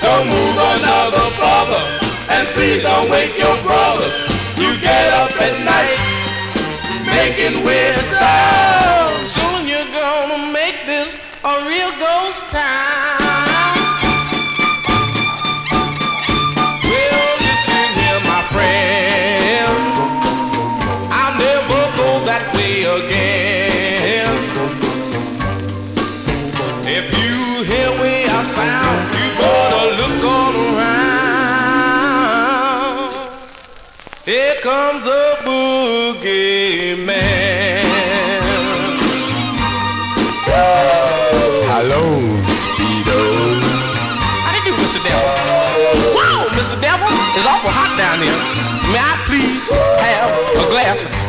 Don't 0.00 0.26
move 0.32 0.56
another. 0.56 1.28
And 2.30 2.48
please 2.56 2.82
don't 2.82 3.10
wake 3.10 3.36
your 3.36 3.56
brother. 3.62 4.08
You 4.56 4.80
get 4.80 5.12
up 5.12 5.32
at 5.36 5.54
night 5.64 5.98
making 7.04 7.64
weird 7.64 7.87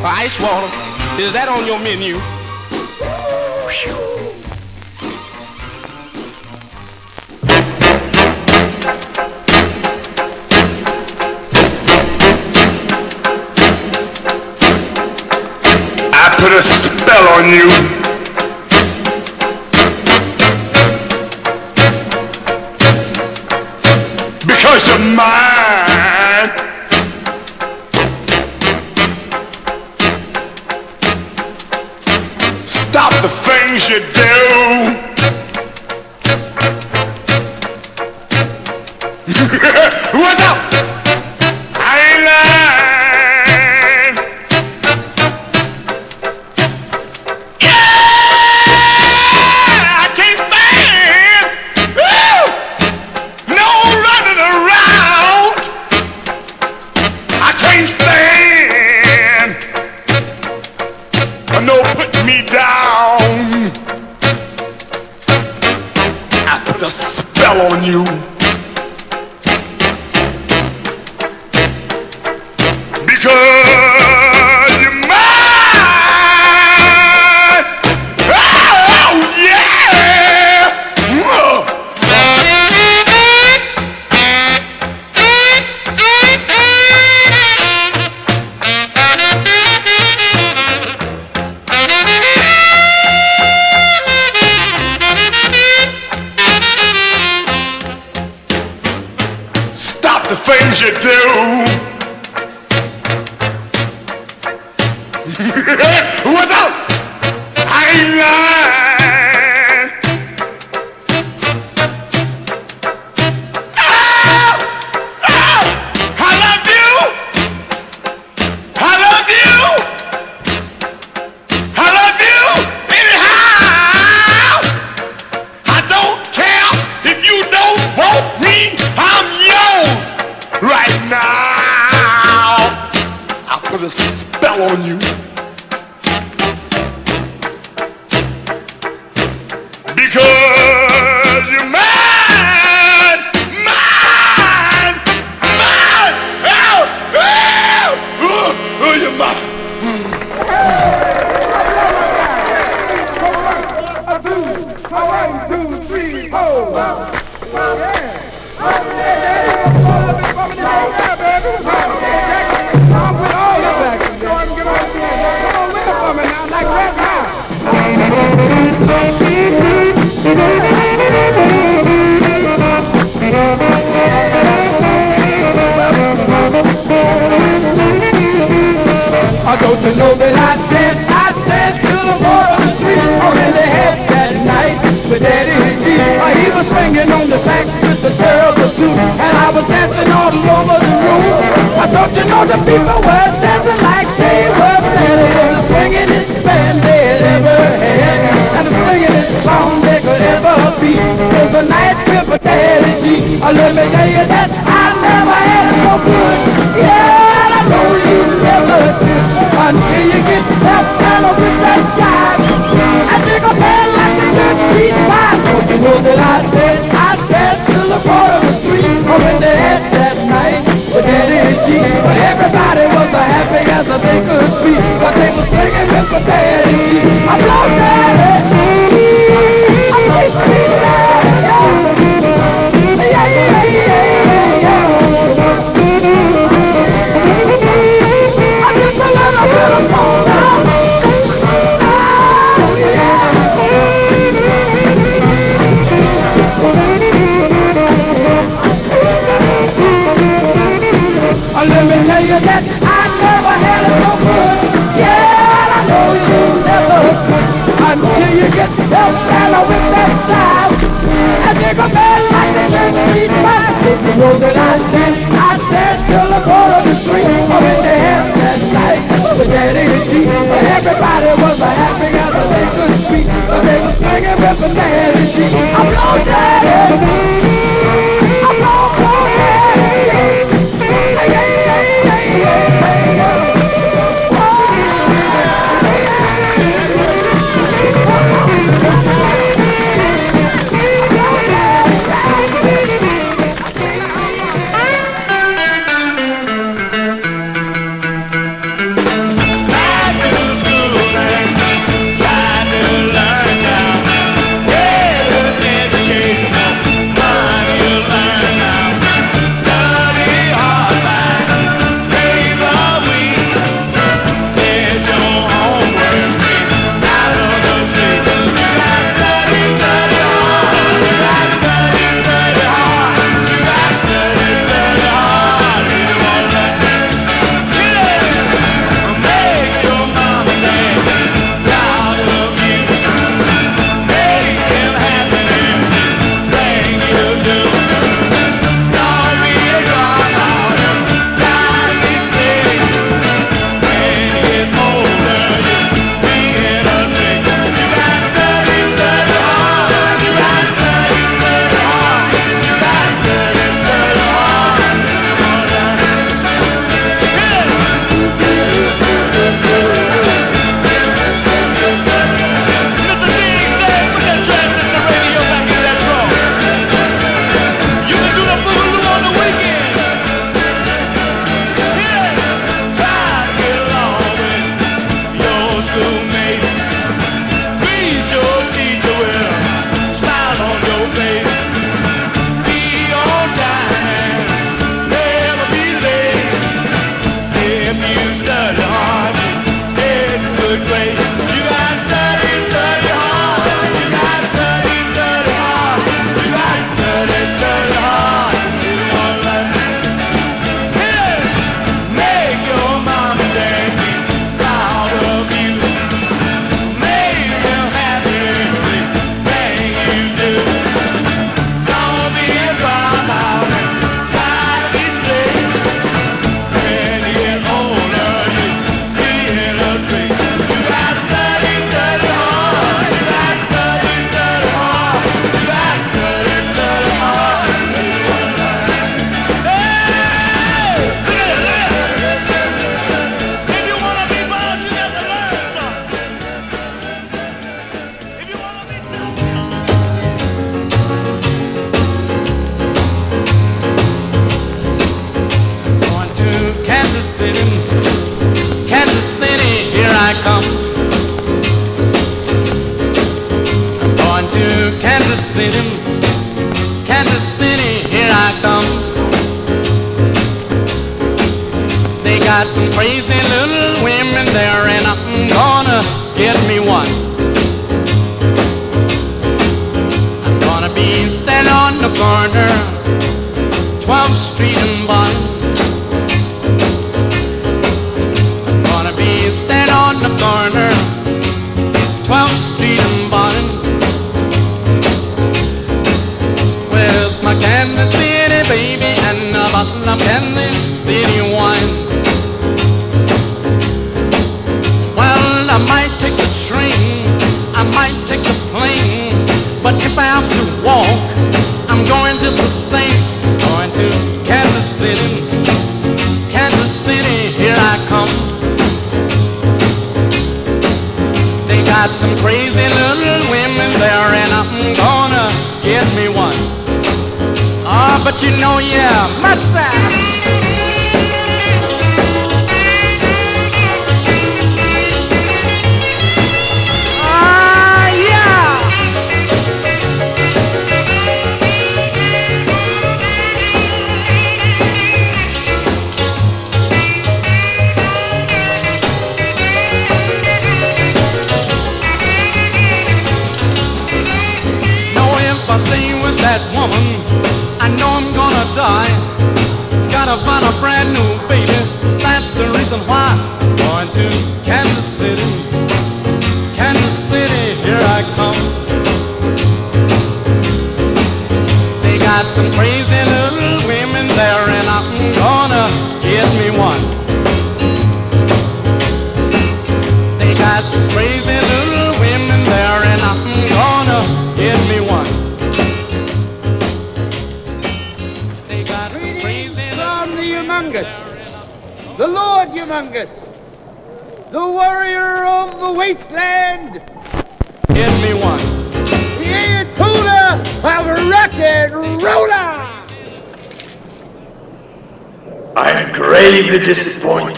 ice 0.05 0.39
water? 0.39 0.67
Is 1.19 1.33
that 1.33 1.49
on 1.49 1.65
your 1.65 1.79
menu? 1.79 2.15
I 16.13 16.29
put 16.39 16.51
a 16.53 16.61
spell 16.61 17.27
on 17.35 17.49
you. 17.49 17.67
Because 24.47 24.87
you're 24.87 25.15
mine. 25.15 25.58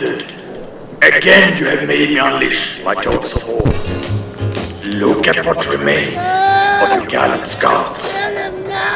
Again, 0.02 1.56
you 1.60 1.65
have 1.65 1.88
made 1.88 2.10
me 2.10 2.18
unleash 2.18 2.84
my 2.84 2.95
dogs 2.95 3.36
of 3.36 3.48
war. 3.48 3.61
Look 4.95 5.28
at 5.28 5.45
what 5.45 5.68
remains 5.69 6.26
of 6.82 6.98
your 6.98 7.06
gallant 7.06 7.45
scouts. 7.45 8.18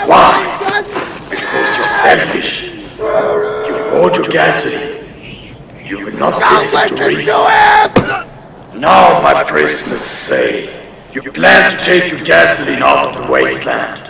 Why? 0.08 0.82
Because 1.30 1.78
you're 1.78 1.88
selfish. 1.88 2.74
You 2.98 3.76
hoard 3.92 4.16
your 4.16 4.28
gasoline. 4.30 5.54
You 5.84 6.06
will 6.06 6.18
not 6.18 6.34
listen 6.54 6.98
to 6.98 7.08
reason. 7.08 7.36
Now, 8.80 9.22
my 9.22 9.44
prisoners 9.44 10.02
say, 10.02 10.90
you 11.14 11.22
plan 11.22 11.70
to 11.70 11.78
take 11.78 12.12
your 12.12 12.22
gasoline 12.22 12.82
out 12.82 13.16
of 13.16 13.28
the 13.28 13.32
wasteland. 13.32 14.02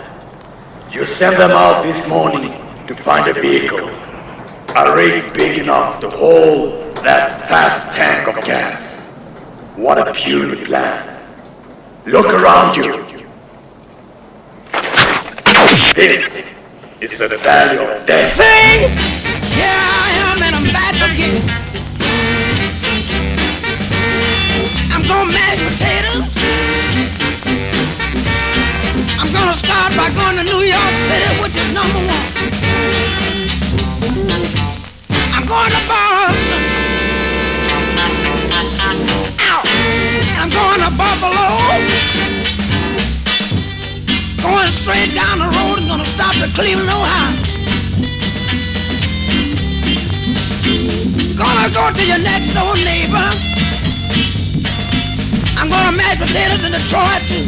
You 0.93 1.03
sent 1.03 1.35
them 1.35 1.51
out 1.51 1.83
this 1.83 2.07
morning 2.07 2.53
to 2.87 2.95
find 2.95 3.27
a 3.27 3.33
vehicle. 3.33 3.89
A 4.77 4.95
rig 4.95 5.33
big 5.33 5.57
enough 5.57 5.99
to 5.99 6.09
hold 6.09 6.84
that 7.05 7.47
fat 7.47 7.93
tank 7.93 8.27
of 8.27 8.43
gas. 8.43 8.97
What 9.75 9.99
a 9.99 10.11
puny 10.11 10.65
plan. 10.65 11.05
Look 12.07 12.25
around 12.25 12.75
you. 12.75 13.05
This 15.93 16.49
is 16.99 17.19
the 17.19 17.37
valley 17.45 17.77
of 17.77 18.05
death. 18.07 18.33
Sing! 18.33 18.89
Here 19.53 19.69
I 19.69 20.33
am 20.33 20.41
and 20.41 20.55
I'm 20.57 20.65
back 20.73 20.97
again. 21.05 21.37
I'm 24.89 25.05
gonna 25.05 25.31
mash 25.31 25.61
potatoes. 25.61 26.33
I'm 29.21 29.31
gonna 29.31 29.53
start 29.53 29.93
by 29.95 30.09
going 30.17 30.37
to 30.37 30.43
New 30.43 30.65
York 30.65 30.95
City, 31.05 31.29
which 31.43 31.55
is 31.55 31.69
number 31.71 32.01
one. 32.09 32.33
I'm 35.37 35.45
going 35.45 35.69
to 35.69 35.81
Boston. 35.87 36.84
I'm 40.39 40.49
going 40.49 40.79
to 40.83 40.91
Buffalo. 40.95 41.45
Going 44.41 44.69
straight 44.69 45.11
down 45.15 45.39
the 45.41 45.49
road 45.49 45.79
and 45.79 45.87
gonna 45.87 46.05
stop 46.05 46.35
at 46.37 46.53
Cleveland, 46.53 46.89
Ohio. 46.89 47.31
Gonna 51.35 51.69
go 51.73 51.89
to 51.91 52.03
your 52.05 52.19
next 52.19 52.53
door 52.53 52.75
neighbor. 52.75 53.29
I'm 55.57 55.69
gonna 55.69 55.97
mash 55.97 56.19
potatoes 56.19 56.63
in 56.63 56.71
Detroit 56.77 57.21
too. 57.25 57.45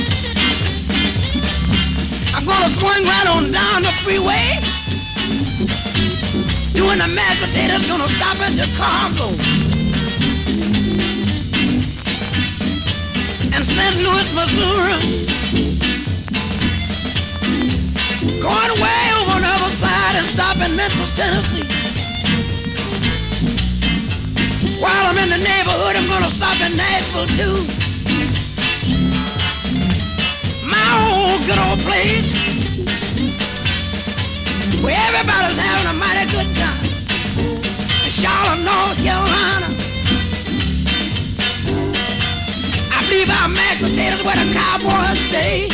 I'm 2.33 2.45
gonna 2.45 2.69
swing 2.69 3.05
right 3.05 3.27
on 3.27 3.51
down 3.51 3.83
the 3.83 3.93
freeway. 4.01 4.57
Doing 6.73 6.97
the 6.97 7.07
mashed 7.15 7.41
potatoes, 7.45 7.87
gonna 7.87 8.07
stop 8.07 8.37
at 8.41 8.53
Chicago. 8.57 9.76
And 13.57 13.65
St. 13.65 13.95
Louis, 14.05 14.29
Missouri. 14.37 15.25
Going 18.37 18.73
way 18.77 19.03
over 19.17 19.33
on 19.33 19.41
the 19.41 19.49
other 19.49 19.73
side 19.73 20.13
and 20.13 20.27
stop 20.27 20.57
in 20.57 20.77
Memphis, 20.77 21.17
Tennessee. 21.17 21.65
While 24.79 25.09
I'm 25.09 25.17
in 25.17 25.29
the 25.33 25.41
neighborhood, 25.41 25.95
I'm 25.97 26.05
gonna 26.05 26.29
stop 26.29 26.61
in 26.61 26.77
Nashville 26.77 27.25
too. 27.33 27.57
My 30.69 30.85
old 31.09 31.41
good 31.49 31.57
old 31.57 31.79
place. 31.81 32.37
Where 34.85 35.01
everybody's 35.09 35.57
having 35.57 35.87
a 35.89 35.97
mighty 35.97 36.29
good 36.29 36.49
time. 36.61 36.85
In 38.05 38.11
Charlotte, 38.11 38.61
North 38.63 39.03
Carolina. 39.03 39.86
Believe 43.07 43.29
our 43.41 43.47
mashed 43.47 43.79
potatoes 43.79 44.21
where 44.25 44.35
the 44.35 44.43
cowboys 44.51 45.17
stay. 45.17 45.71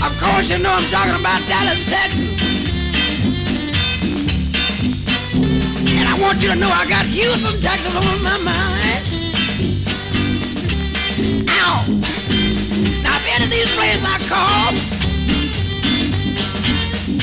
Of 0.00 0.12
course, 0.16 0.48
you 0.48 0.56
know 0.64 0.72
I'm 0.72 0.84
talking 0.88 1.12
about 1.20 1.40
Dallas, 1.44 1.84
Texas. 1.90 2.40
And 5.84 6.08
I 6.08 6.16
want 6.22 6.40
you 6.40 6.48
to 6.48 6.56
know 6.56 6.72
I 6.72 6.86
got 6.88 7.04
Houston, 7.04 7.60
Texas 7.60 7.94
on 7.94 8.04
my 8.24 8.38
mind. 8.48 9.04
Ow! 11.50 11.84
Now, 13.04 13.16
if 13.20 13.26
any 13.36 13.44
of 13.44 13.50
these 13.50 13.68
places 13.76 14.08
I 14.08 14.16
call, 14.24 14.72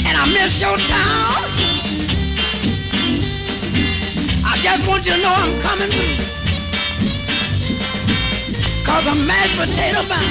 and 0.05 0.15
I 0.15 0.25
miss 0.31 0.61
your 0.61 0.77
town, 0.77 1.41
I 4.45 4.57
just 4.61 4.85
want 4.87 5.07
you 5.07 5.13
to 5.13 5.17
know 5.17 5.33
I'm 5.33 5.61
coming 5.63 5.89
through. 5.89 6.30
Cause 8.91 9.07
I'm 9.07 9.25
mashed 9.25 9.55
potato 9.55 10.03
bound. 10.11 10.27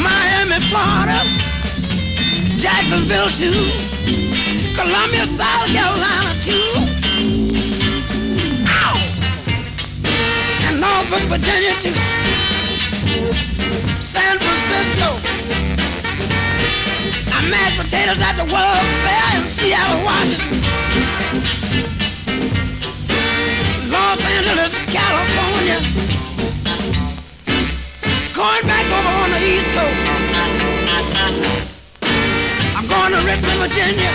Miami, 0.00 0.58
Florida, 0.72 1.20
Jacksonville 2.56 3.28
too, 3.36 3.52
Columbia, 4.72 5.26
South 5.28 5.68
Carolina 5.76 6.32
too, 6.40 6.72
Ow! 8.66 8.96
and 10.68 10.80
Norfolk, 10.80 11.28
Virginia 11.28 11.74
too, 11.84 11.92
San 14.00 14.38
Francisco. 14.40 15.20
I 17.28 17.38
mashed 17.50 17.76
potatoes 17.76 18.20
at 18.24 18.36
the 18.40 18.46
World 18.48 18.86
Fair 19.04 19.42
in 19.42 19.48
Seattle, 19.48 20.02
Washington. 20.02 20.93
Los 24.14 24.24
Angeles, 24.26 24.72
California. 24.92 25.78
Going 28.32 28.62
back 28.62 28.86
over 28.86 29.14
on 29.24 29.30
the 29.34 29.40
East 29.42 29.70
Coast. 29.74 29.98
I'm 32.76 32.86
going 32.86 33.10
to 33.10 33.18
Richmond, 33.26 33.58
Virginia. 33.58 34.12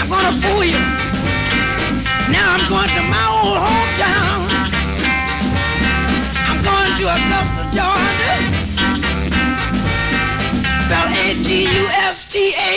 I'm 0.00 0.08
going 0.08 0.24
to 0.24 0.40
fool 0.40 0.64
you. 0.64 0.80
Now 2.32 2.56
I'm 2.56 2.64
going 2.72 2.88
to 2.96 3.02
my 3.12 3.26
old 3.28 3.60
hometown. 3.60 4.48
I'm 6.48 6.60
going 6.64 6.96
to 6.96 7.04
Augusta, 7.12 7.62
Georgia. 7.76 8.36
Spell 10.86 11.08
A-G-U-S-T-A. 11.12 12.72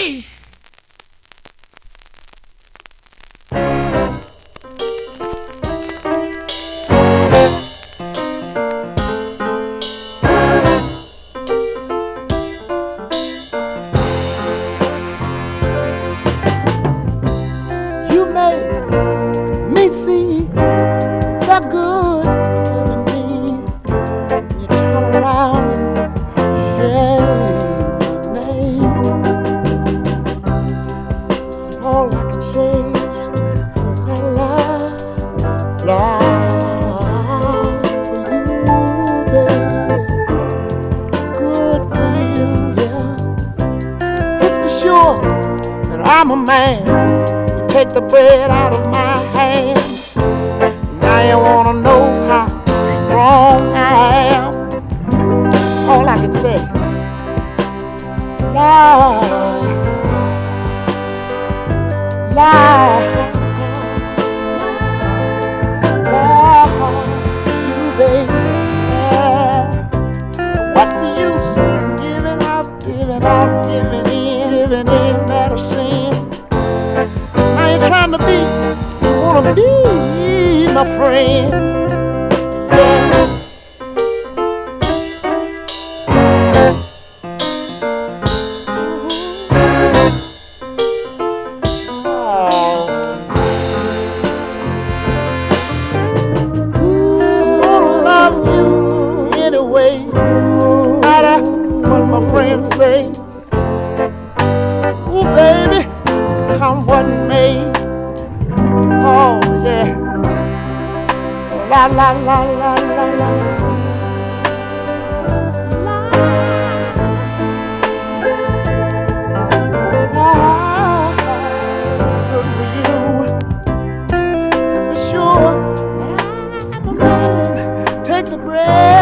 The 128.37 128.43
bread 128.43 128.94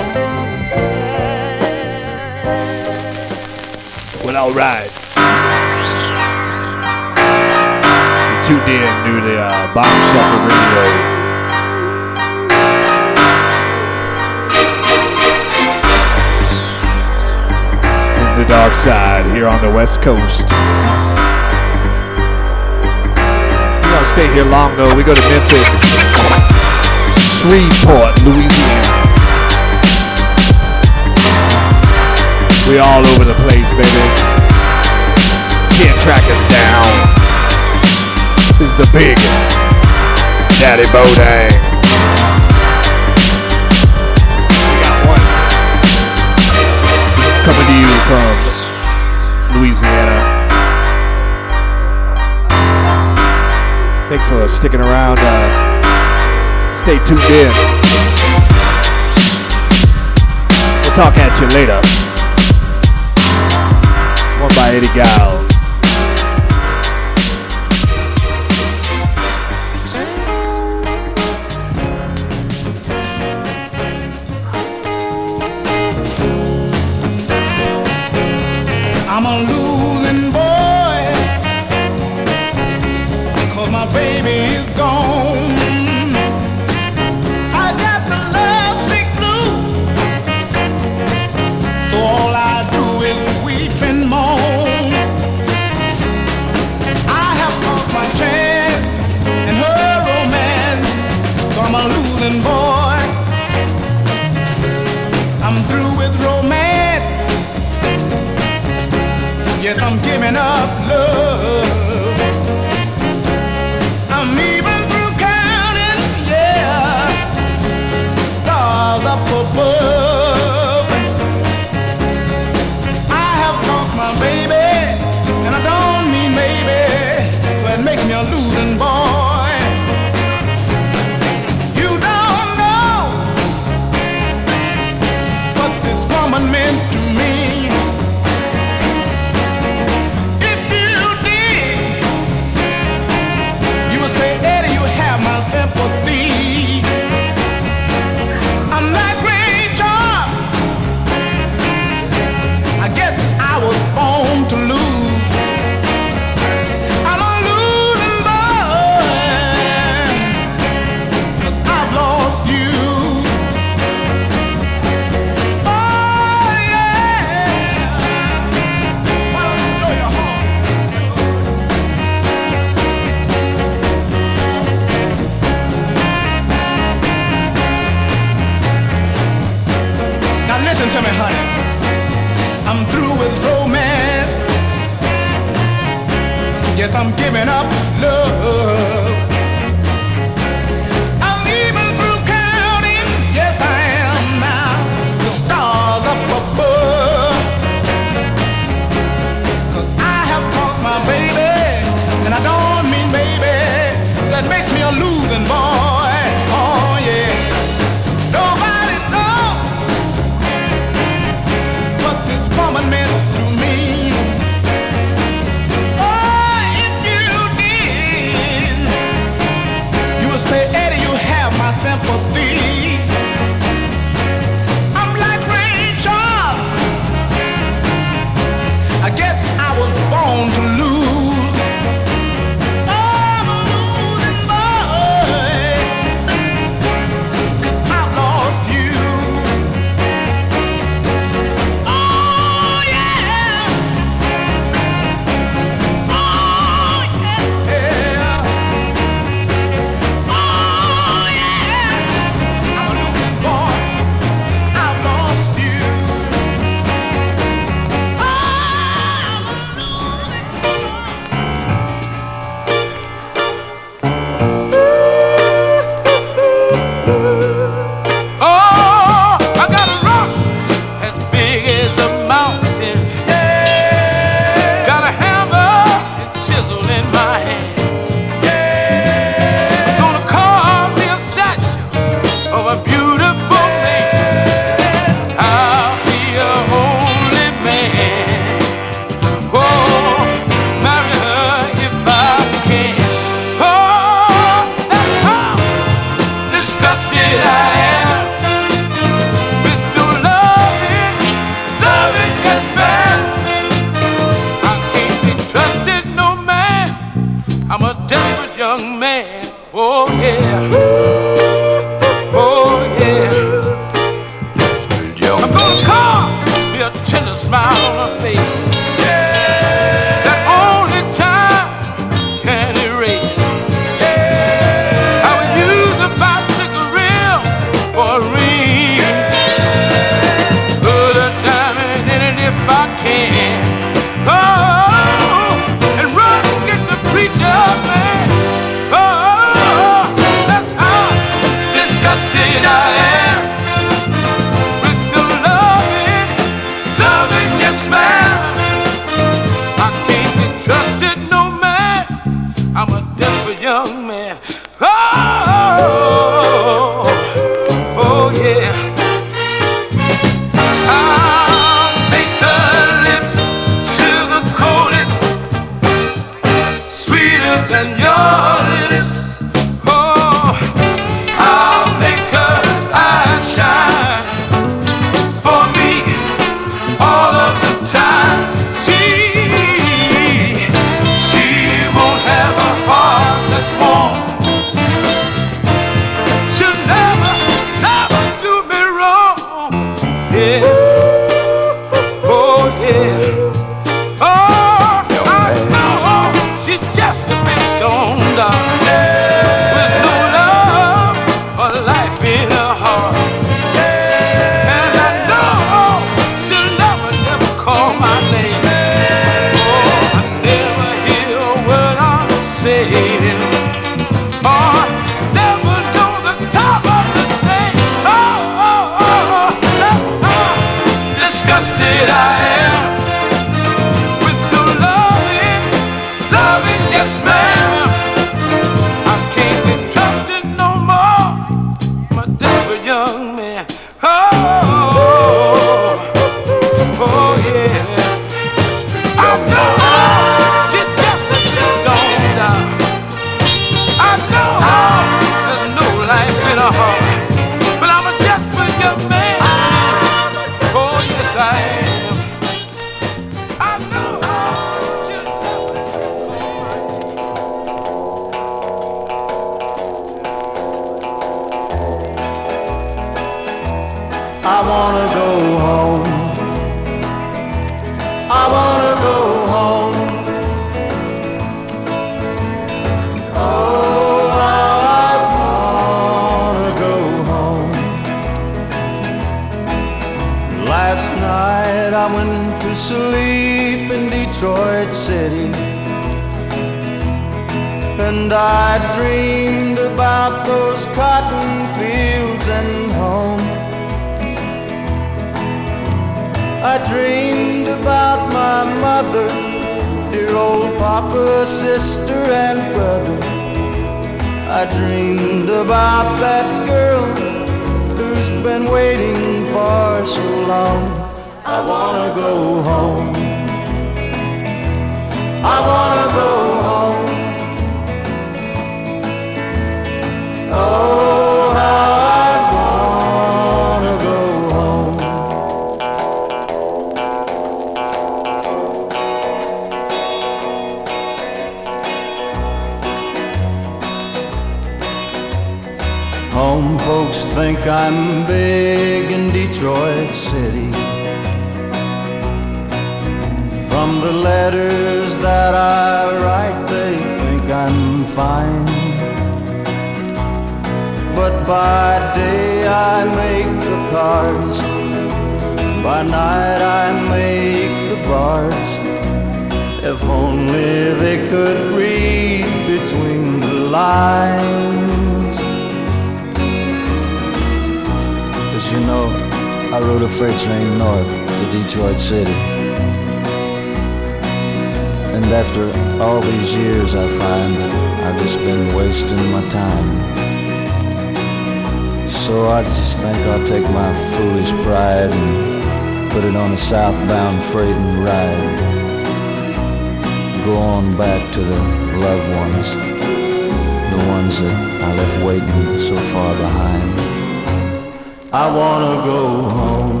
I 598.32 598.46
wanna 598.56 599.02
go 599.04 599.26
home. 599.50 600.00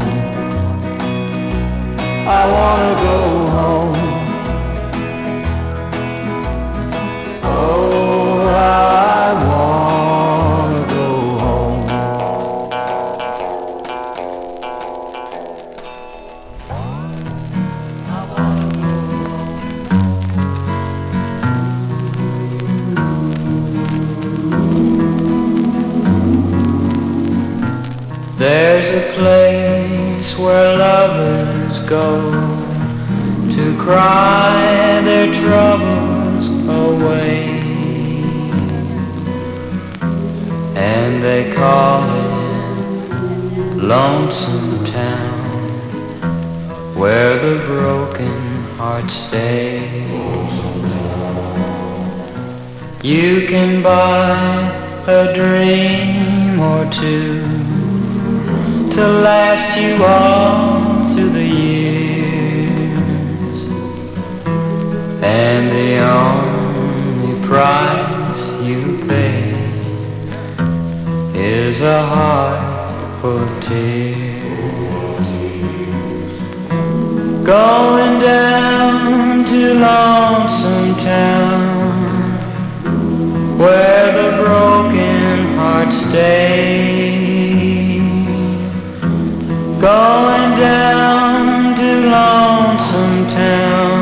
I 2.28 2.46
wanna 2.52 3.02
go 3.02 3.18
home. 3.40 3.49
Go 31.90 32.20
to 33.50 33.76
cry 33.76 35.00
their 35.02 35.26
troubles 35.42 36.46
away. 36.84 37.48
And 40.76 41.20
they 41.20 41.52
call 41.52 42.04
it 42.04 43.76
Lonesome 43.76 44.84
Town, 44.84 45.40
where 46.94 47.36
the 47.44 47.56
broken 47.66 48.38
hearts 48.78 49.14
stay. 49.14 49.80
You 53.02 53.48
can 53.48 53.82
buy 53.82 54.36
a 55.08 55.34
dream 55.34 56.60
or 56.60 56.84
two 56.92 57.40
to 58.94 59.02
last 59.28 59.76
you 59.80 60.04
all 60.04 60.90
through 61.12 61.30
the 61.30 61.44
years. 61.44 61.79
And 65.22 65.68
the 65.68 65.98
only 65.98 67.46
price 67.46 68.42
you 68.62 69.04
pay 69.06 69.52
is 71.34 71.82
a 71.82 72.02
heart 72.06 73.20
full 73.20 73.42
of 73.42 73.62
tears. 73.62 74.40
Going 77.44 78.20
down 78.20 79.44
to 79.44 79.74
Lonesome 79.74 80.96
Town 80.96 81.70
where 83.58 84.06
the 84.12 84.42
broken 84.42 85.54
hearts 85.58 85.96
stay. 86.08 87.98
Going 89.78 90.50
down 90.58 91.76
to 91.76 91.90
Lonesome 92.08 93.26
Town 93.28 93.99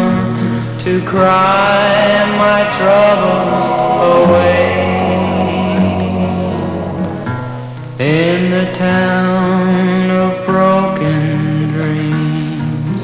to 0.89 1.03
cry 1.03 2.25
my 2.45 2.61
troubles 2.79 3.65
away. 4.17 4.65
In 7.99 8.51
the 8.51 8.67
town 8.73 10.11
of 10.23 10.47
broken 10.47 11.69
dreams, 11.75 13.03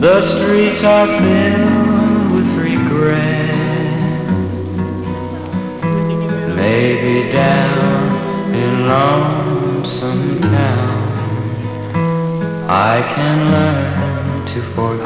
the 0.00 0.22
streets 0.22 0.84
are 0.84 1.08
filled 1.18 2.30
with 2.34 2.48
regret. 2.68 3.56
Maybe 6.54 7.32
down 7.32 8.54
in 8.62 8.86
Lonesome 8.86 10.40
Town. 10.42 10.98
I 12.68 13.02
can 13.14 13.36
learn 13.50 14.46
to 14.52 14.62
forget. 14.62 14.97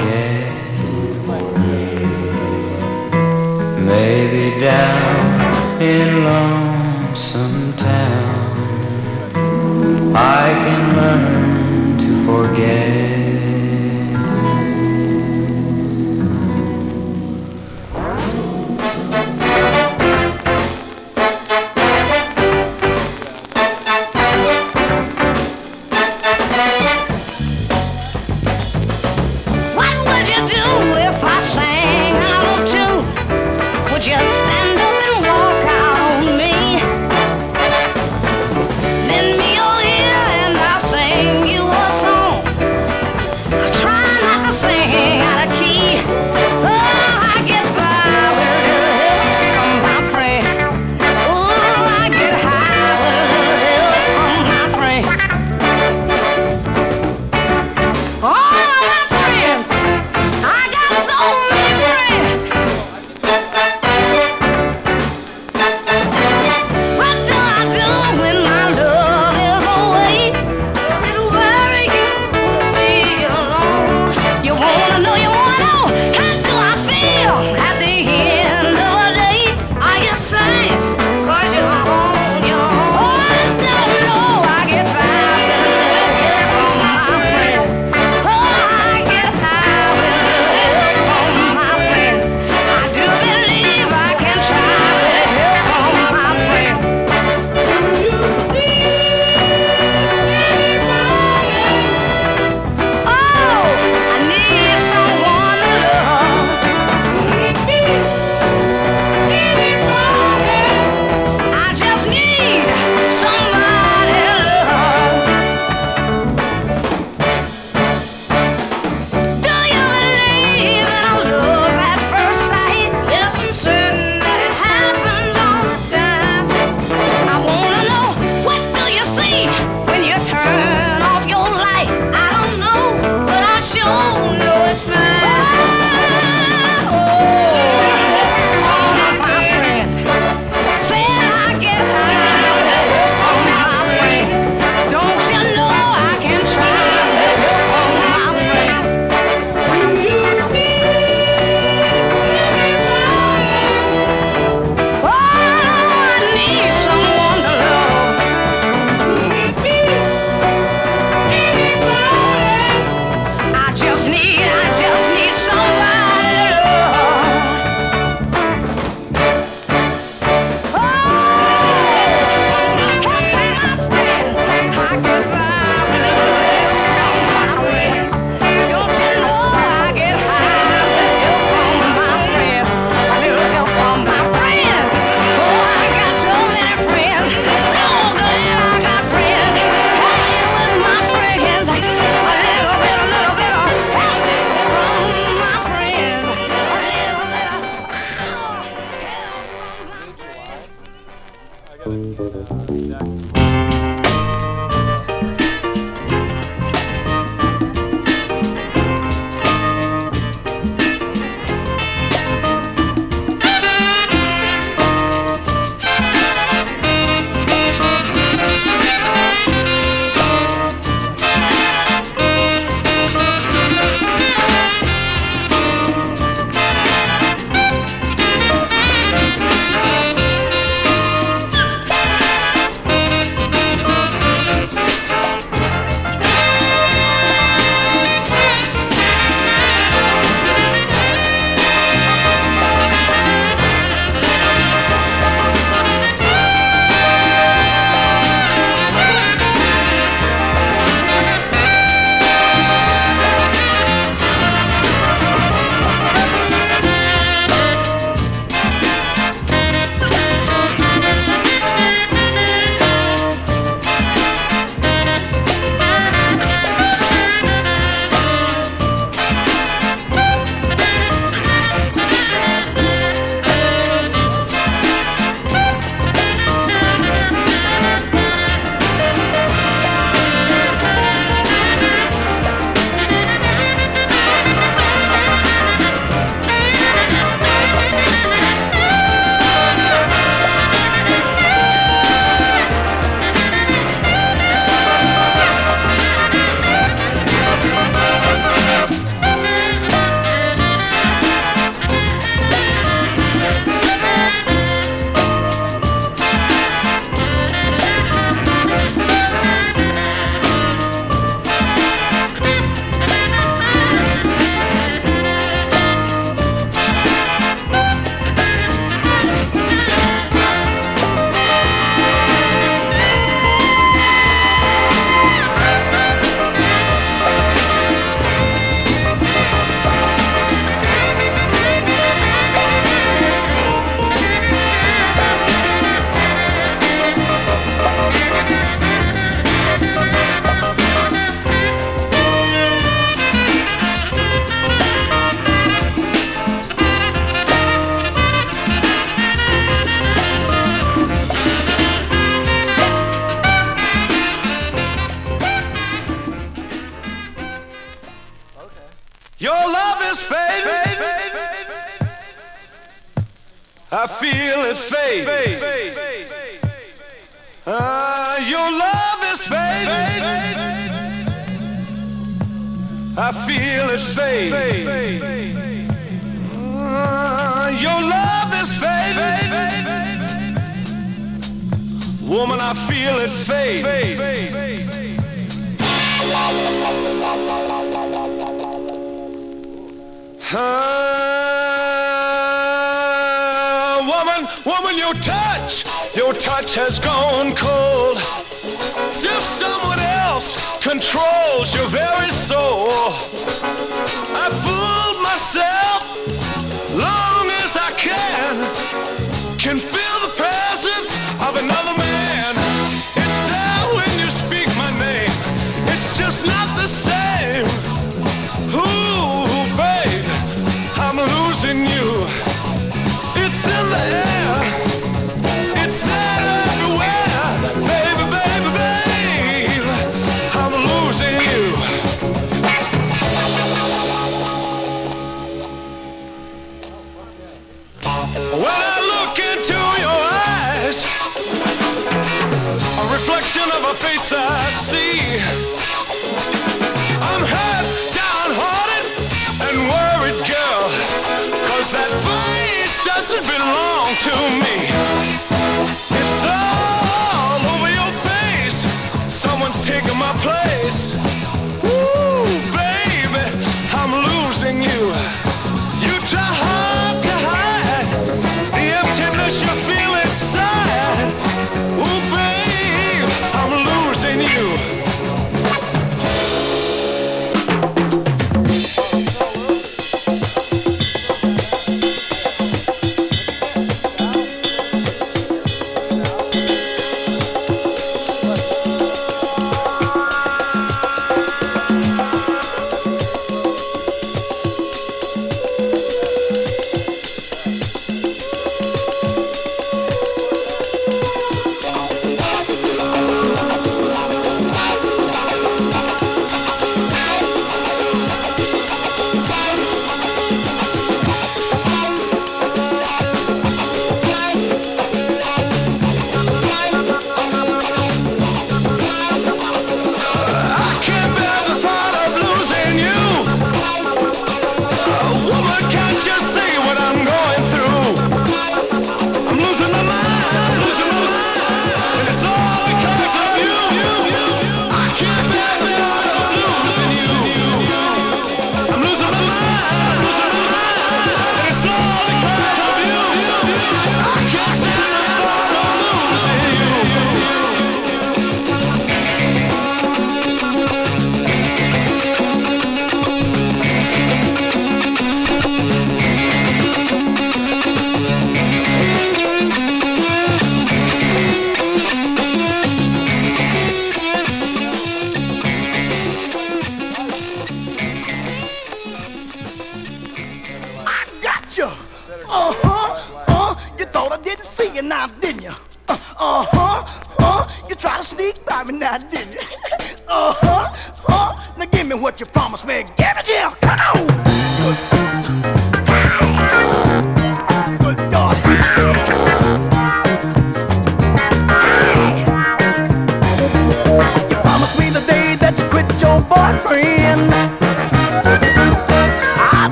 Maybe 4.04 4.58
down 4.58 5.80
in 5.80 6.24
Lonesome 6.24 7.72
Town, 7.74 8.56
I 10.16 10.46
can 10.64 10.96
learn 10.96 11.98
to 11.98 12.10
forget. 12.26 13.21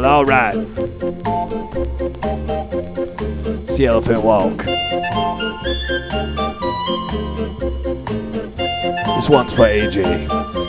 Well, 0.00 0.14
all 0.14 0.24
right. 0.24 0.56
It's 0.56 0.64
the 3.76 3.84
Elephant 3.84 4.24
Walk. 4.24 4.56
This 9.16 9.28
one's 9.28 9.52
for 9.52 9.66
AJ. 9.66 10.59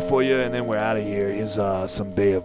more 0.00 0.08
for 0.08 0.22
you, 0.22 0.38
and 0.38 0.52
then 0.54 0.66
we're 0.66 0.76
out 0.76 0.96
of 0.96 1.02
here. 1.02 1.28
Here's 1.28 1.58
uh, 1.58 1.86
some 1.86 2.10
bail. 2.10 2.37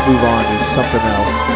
Gonna 0.00 0.12
move 0.12 0.24
on 0.24 0.42
to 0.58 0.64
something 0.64 1.00
else. 1.00 1.49